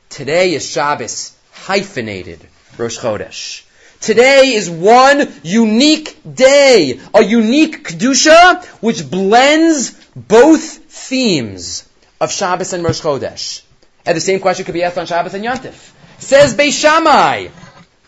[0.08, 2.46] Today is Shabbos hyphenated
[2.78, 3.62] Rosh Chodesh.
[4.00, 11.88] Today is one unique day, a unique Kedusha, which blends both themes
[12.20, 13.62] of Shabbos and Rosh Chodesh.
[14.04, 15.92] And the same question could be asked on Shabbos and Yantif.
[16.18, 17.48] Says Beis Shammai,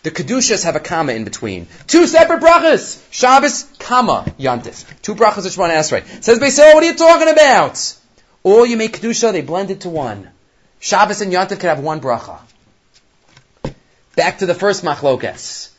[0.03, 1.67] the Kedushas have a comma in between.
[1.87, 3.01] Two separate brachas.
[3.11, 4.85] Shabbos, comma, Yantif.
[5.01, 6.05] Two brachas which one asks right.
[6.23, 7.95] Says Beis what are you talking about?
[8.43, 10.29] All you make Kedusha, they blend it to one.
[10.79, 12.39] Shabbos and Yantif could have one bracha.
[14.15, 15.69] Back to the first machlokas.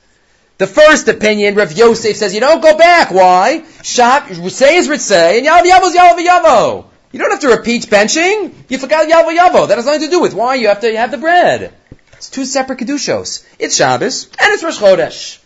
[0.58, 3.10] The first opinion, Rav Yosef says, you don't go back.
[3.10, 3.64] Why?
[3.82, 6.84] Shab, say is say, and Yalav Yavo Yavo.
[7.12, 8.52] You don't have to repeat benching.
[8.68, 9.68] You forgot Yavo Yavo.
[9.68, 11.74] That has nothing to do with why you have to have the bread.
[12.14, 13.46] It's two separate Kedushos.
[13.58, 15.38] It's Shabbos, and it's Rosh Chodesh.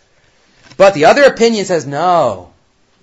[0.76, 2.52] But the other opinion says, no.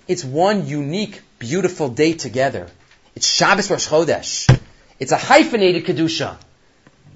[0.06, 2.68] It's one unique, beautiful day together.
[3.14, 4.58] It's Shabbos Rosh Chodesh.
[4.98, 6.38] It's a hyphenated Kedusha.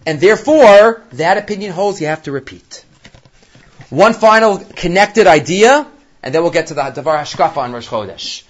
[0.07, 2.85] And therefore, that opinion holds you have to repeat.
[3.91, 5.87] One final connected idea,
[6.23, 8.43] and then we'll get to the Davar Hashkafa on Rosh Chodesh.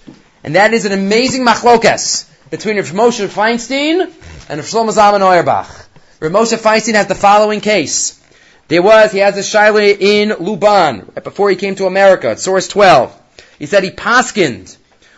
[0.43, 4.01] And that is an amazing machlokas between Rav Moshe Feinstein
[4.49, 5.87] and Rav Shlomo Zalman Auerbach.
[6.19, 8.19] Rav Moshe Feinstein has the following case.
[8.67, 12.39] There was, he has a shaila in Luban, right before he came to America, at
[12.39, 13.21] source 12.
[13.59, 14.77] He said he paskined.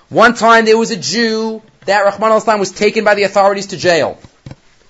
[0.10, 3.78] One time there was a Jew that Rahman al was taken by the authorities to
[3.78, 4.20] jail.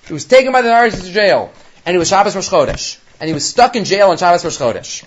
[0.08, 1.52] He was taken by the authorities to jail.
[1.86, 3.00] And he was Shabbos Rosh Chodesh.
[3.20, 5.06] And he was stuck in jail on Shabbos Rosh Chodesh.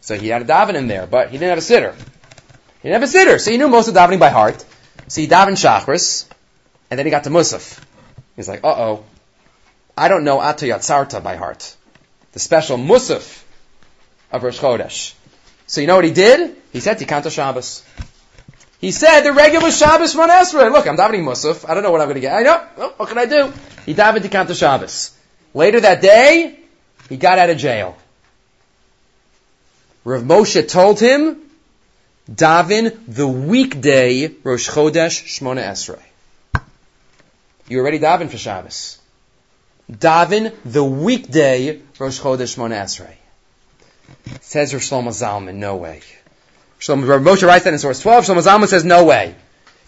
[0.00, 1.92] So he had a daven in there, but he didn't have a sitter.
[1.92, 4.62] He didn't have a sitter, so he knew most of davening by heart.
[5.08, 6.26] So he davened Shachris,
[6.90, 7.82] and then he got to Musaf.
[8.36, 9.04] He's like, uh oh,
[9.96, 11.74] I don't know Ata Yatzarta by heart.
[12.32, 13.42] The special Musaf
[14.30, 15.14] of Rosh Chodesh.
[15.66, 16.54] So you know what he did?
[16.72, 17.82] He said Tikanta Shabbos.
[18.84, 20.70] He said the regular Shabbos run Esrei.
[20.70, 21.66] Look, I'm davening Musaf.
[21.66, 22.34] I don't know what I'm going to get.
[22.34, 22.66] I know.
[22.76, 23.50] Oh, what can I do?
[23.86, 25.16] He davened Tikanta Shabbos.
[25.54, 26.58] Later that day,
[27.08, 27.96] he got out of jail.
[30.04, 31.40] Rav Moshe told him,
[32.30, 36.62] Davin the weekday Rosh Chodesh Shmona Esrei.
[37.66, 38.98] You already daven for Shabbos.
[39.90, 43.16] Davin the weekday Rosh Chodesh Shmona Esrei.
[44.42, 46.02] Says Rav Shlomo Zalman, no way.
[46.84, 48.26] Shlomo, Moshe writes that in source 12.
[48.26, 49.34] Shlomo Zalman says, no way.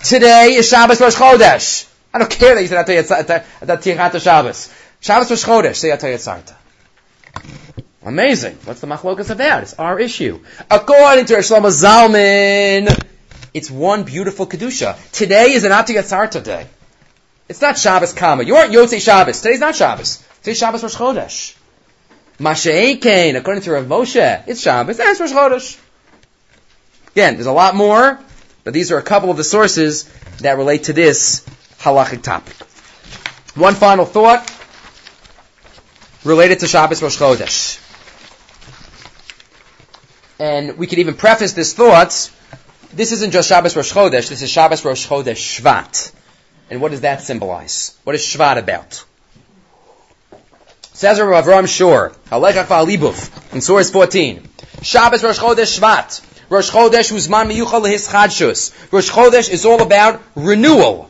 [0.03, 1.87] Today is Shabbos Rosh Chodesh.
[2.15, 4.75] I don't care that you said Atayat Shabbos.
[5.01, 6.57] Shabbos Rosh Chodesh, say Atayat Sarta.
[8.03, 8.57] Amazing.
[8.65, 9.65] What's the machlokas about?
[9.65, 10.41] It's our issue.
[10.71, 12.89] According to Shlomo Zalman,
[13.53, 14.97] it's one beautiful kedusha.
[15.13, 16.67] Today is an Atiyat Sarta day.
[17.47, 18.45] It's not Shabbos Kama.
[18.45, 19.43] You aren't Yotzei Shabbos.
[19.43, 20.25] Today's not Shabbos.
[20.39, 21.57] Today's Shabbos Rosh Chodesh.
[22.39, 24.97] Masha'ekein, according to Rav Moshe, it's Shabbos.
[24.97, 25.79] That's Rosh Chodesh.
[27.17, 28.21] Again, there's a lot more,
[28.63, 30.05] but these are a couple of the sources
[30.41, 31.47] that relate to this
[31.79, 32.55] halachic topic.
[33.55, 34.45] One final thought
[36.25, 37.81] related to Shabbos Rosh Chodesh.
[40.39, 42.31] And we could even preface this thought,
[42.93, 46.13] this isn't just Shabbos Rosh Chodesh, this is Shabbos Rosh Chodesh Shvat.
[46.69, 47.97] And what does that symbolize?
[48.05, 49.03] What is Shvat about?
[50.93, 54.47] Says Rav Avram Shor, Halechach V'Alibuf, in source 14.
[54.83, 56.35] Shabbos Rosh Chodesh Shvat.
[56.49, 58.93] Rosh Chodesh Uzman Miyuchal Lehis Chadshus.
[58.93, 61.09] Rosh Chodesh is all about renewal.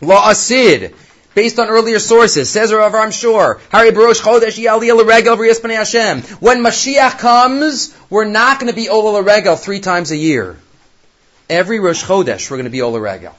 [0.00, 0.94] La Asid
[1.34, 2.50] based on earlier sources.
[2.50, 6.22] Says Rav Avraham Shor, Hari Barosh Chodesh Yaliyah L'Regel V'Yispani Hashem.
[6.40, 10.56] When Mashiach comes, we're not going to be Ola L'Regel three times a year.
[11.48, 13.36] Every Rosh Chodesh, we're going to be Ola Regel.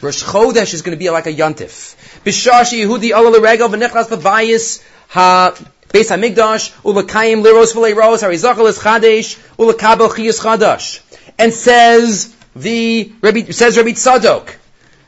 [0.00, 1.94] Rosh Chodesh is going to be like a Yontif.
[2.24, 5.54] Bishashi Yehudi Ola L'Regel V'Nechlas V'Vayis Ha
[5.92, 8.42] Beis HaMikdash Ulakayim Liros V'Lei Ros Es
[8.78, 11.00] Chadesh Ulakabel Chiyas Chadash.
[11.36, 13.12] And says the,
[13.50, 14.54] says Rabbi Tzadok,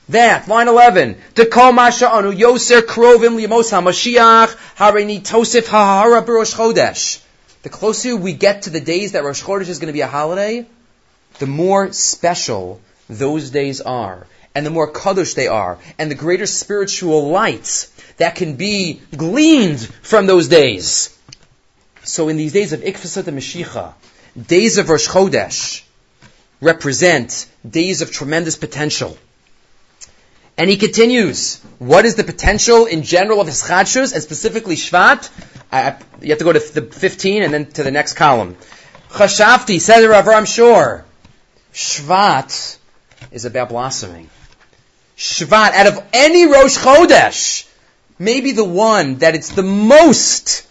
[0.09, 6.55] that, line 11, to call Masha Anu Yoser Krovim Limos HaMashiach Harini Tosif Hahara Rosh
[6.55, 7.23] Chodesh.
[7.63, 10.09] The closer we get to the days that Rosh Chodesh is going to be a
[10.09, 10.67] holiday,
[11.39, 16.47] the more special those days are, and the more kadosh they are, and the greater
[16.47, 21.17] spiritual light that can be gleaned from those days.
[22.05, 23.95] So in these days of Ikfasat and Mashiach,
[24.47, 25.83] days of Rosh Chodesh
[26.61, 29.17] represent days of tremendous potential.
[30.57, 35.31] And he continues, what is the potential in general of his chadshus, and specifically Shvat?
[35.73, 38.57] I, you have to go to the 15 and then to the next column.
[39.09, 41.05] Chashafti, says Rav Ram Shor,
[41.73, 42.79] Shvat
[43.31, 44.29] is about blossoming.
[45.17, 47.67] Shvat, out of any Rosh Chodesh,
[48.23, 50.67] maybe the one that it's the most,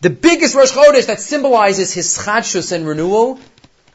[0.00, 3.38] the biggest Rosh Chodesh that symbolizes his chadshus and renewal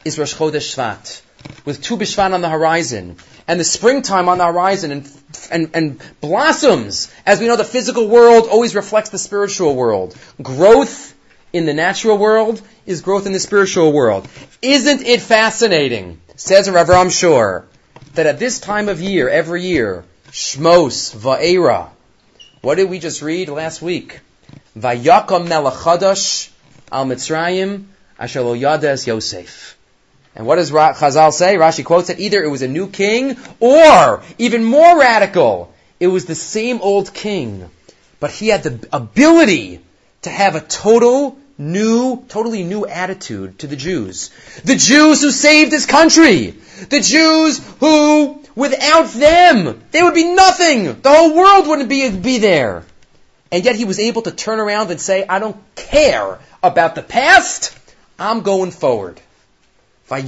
[0.06, 1.22] is Rosh Chodesh Shvat.
[1.66, 3.18] With Tu B'Shvat on the horizon,
[3.48, 5.12] and the springtime on the horizon and,
[5.52, 7.12] and, and blossoms.
[7.26, 10.16] As we know, the physical world always reflects the spiritual world.
[10.42, 11.16] Growth
[11.52, 14.28] in the natural world is growth in the spiritual world.
[14.62, 17.66] Isn't it fascinating, says Rav Ram Shor,
[18.14, 21.90] that at this time of year, every year, Shmos, Va'era,
[22.62, 24.20] what did we just read last week?
[24.78, 26.50] Vayakam melachadash
[26.92, 27.86] al Mitzrayim
[28.20, 29.78] asher lo yades Yosef.
[30.36, 31.56] And what does Chazal say?
[31.56, 36.26] Rashi quotes it, either it was a new king, or, even more radical, it was
[36.26, 37.70] the same old king,
[38.20, 39.82] but he had the ability
[40.22, 44.32] to have a total new, totally new attitude to the Jews.
[44.64, 46.56] The Jews who saved his country.
[46.90, 51.02] The Jews who, without them, they would be nothing.
[51.02, 52.86] The whole world wouldn't be, be there.
[53.52, 57.04] And yet he was able to turn around and say, I don't care about the
[57.04, 57.78] past.
[58.18, 59.22] I'm going forward.
[60.10, 60.26] If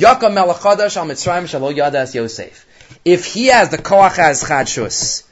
[3.26, 5.24] he has the koach as chadshus,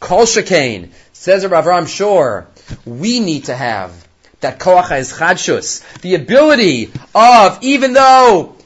[0.00, 2.48] kol shekain, says Rav Ram Shor,
[2.84, 3.92] we need to have
[4.40, 8.56] that koach is chadshus, the ability of, even though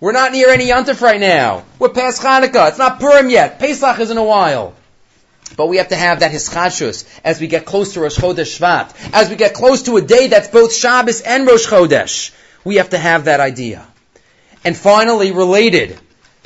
[0.00, 3.98] we're not near any yontif right now, we're past Chanukah, it's not Purim yet, Pesach
[4.00, 4.74] is in a while,
[5.56, 9.14] but we have to have that hischadshus as we get close to Rosh Chodesh Shvat,
[9.14, 12.32] as we get close to a day that's both Shabbos and Rosh Chodesh.
[12.64, 13.86] We have to have that idea.
[14.64, 15.98] And finally, related,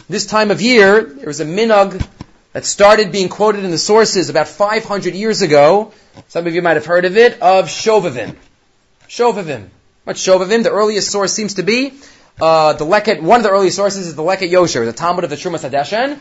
[0.09, 2.07] this time of year, there was a minhag
[2.53, 5.92] that started being quoted in the sources about 500 years ago.
[6.28, 8.36] Some of you might have heard of it, of Shovavim.
[9.09, 9.68] Shovavim.
[10.05, 10.62] What's Shovavim?
[10.62, 11.94] The earliest source seems to be
[12.41, 15.30] uh, the Leket, one of the early sources is the Leket Yosher, the Talmid of
[15.30, 16.18] the Trumas Hadeshen,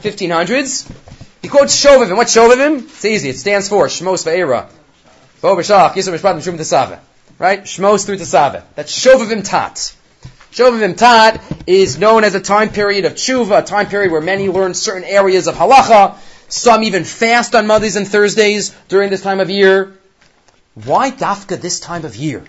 [0.00, 0.90] 1500s.
[1.42, 2.16] He quotes Shovavim.
[2.16, 2.84] What's Shovavim?
[2.84, 3.28] It's easy.
[3.28, 4.68] It stands for Shmos Ve'era.
[5.40, 6.98] Bo B'Shach, Yisrael Mishpat Mishum.
[7.38, 7.62] Right?
[7.64, 8.62] Shmos through Tetzaveh.
[8.74, 9.94] That's Shovavim Tat.
[10.52, 14.48] Shovavim Tat is known as a time period of tshuva, a time period where many
[14.48, 16.16] learn certain areas of halacha.
[16.48, 19.98] Some even fast on Mondays and Thursdays during this time of year.
[20.74, 22.44] Why dafka this time of year?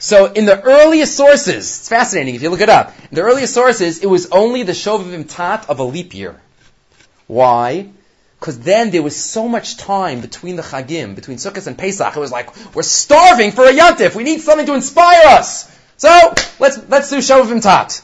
[0.00, 2.94] So in the earliest sources, it's fascinating if you look it up.
[3.10, 6.40] In the earliest sources, it was only the Shovavim Tat of a leap year.
[7.26, 7.90] Why?
[8.38, 12.16] Because then there was so much time between the Chagim, between Sukkot and Pesach.
[12.16, 14.14] It was like, we're starving for a Yantif.
[14.14, 15.70] We need something to inspire us.
[15.98, 16.08] So
[16.58, 18.02] let's let's do Shovavim Tat.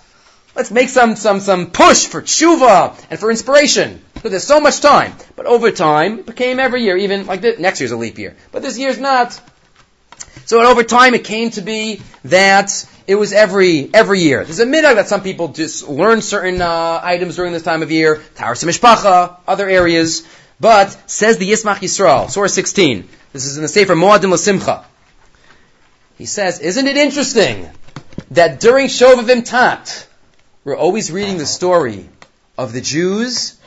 [0.55, 4.03] Let's make some some some push for tshuva and for inspiration.
[4.13, 5.15] Because there's so much time.
[5.35, 8.37] But over time, it became every year, even like next year's a leap year.
[8.53, 9.41] But this year's not.
[10.45, 14.45] So over time, it came to be that it was every every year.
[14.45, 17.91] There's a minhag that some people just learn certain uh, items during this time of
[17.91, 20.27] year, Taharas Mishpacha, other areas.
[20.59, 23.09] But says the Yismach Yisrael, Surah 16.
[23.33, 24.85] This is in the Sefer Moadim L'Simcha.
[26.17, 27.69] He says, isn't it interesting
[28.31, 30.09] that during Shovavim Tat,
[30.65, 32.09] we're always reading the story
[32.57, 33.59] of the Jews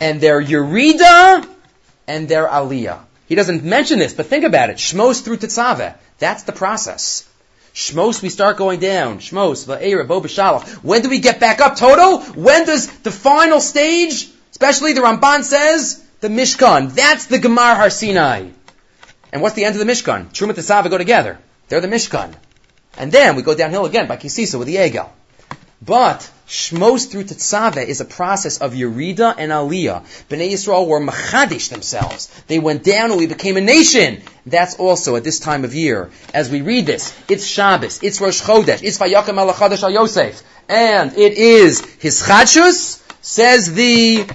[0.00, 1.48] and their Yerida
[2.06, 3.00] and their Aliyah.
[3.26, 4.76] He doesn't mention this, but think about it.
[4.76, 5.94] Shmos through Tetzaveh.
[6.18, 7.28] That's the process.
[7.74, 9.18] Shmos, we start going down.
[9.18, 10.20] Shmos, Va'era, Bo.
[10.82, 12.20] When do we get back up total?
[12.20, 16.94] When does the final stage, especially the Ramban says, the Mishkan.
[16.94, 18.48] That's the Gemar Har Sinai.
[19.32, 20.30] And what's the end of the Mishkan?
[20.32, 21.38] Truma Tetzaveh go together.
[21.68, 22.34] They're the Mishkan.
[22.96, 25.08] And then we go downhill again by Kisisa with the Egel.
[25.80, 30.02] But Shmos through Tetzaveh is a process of Yerida and Aliyah.
[30.30, 32.28] Bnei Yisrael were machadish themselves.
[32.46, 34.22] They went down and we became a nation.
[34.46, 36.08] That's also at this time of year.
[36.32, 40.42] As we read this, it's Shabbos, it's Rosh Chodesh, it's Vayakam al Chadash al Yosef.
[40.70, 44.26] And it is hischadshus, says the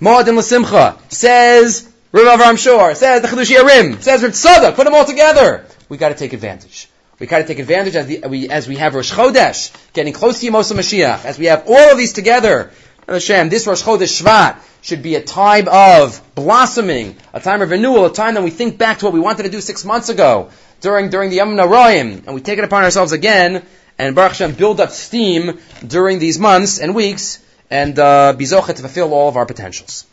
[0.00, 4.94] Moadim L'Simcha, says Rav Avram Shor, says the Chiddushei HaRim, says Rav Tzadok, put them
[4.94, 5.66] all together.
[5.90, 6.88] We gotta take advantage.
[7.18, 10.40] We got to take advantage as, the, we, as we have Rosh Chodesh, getting close
[10.40, 12.72] to Yemos Mashiach, as we have all of these together.
[13.06, 18.06] Hashem, this Rosh Chodesh Shvat should be a time of blossoming, a time of renewal,
[18.06, 20.50] a time that we think back to what we wanted to do six months ago
[20.80, 23.64] during during the Yomim Noraim, and we take it upon ourselves again,
[23.98, 27.38] and Baruch Hashem build up steam during these months and weeks,
[27.70, 30.06] and uh, be to fulfill all of our potentials.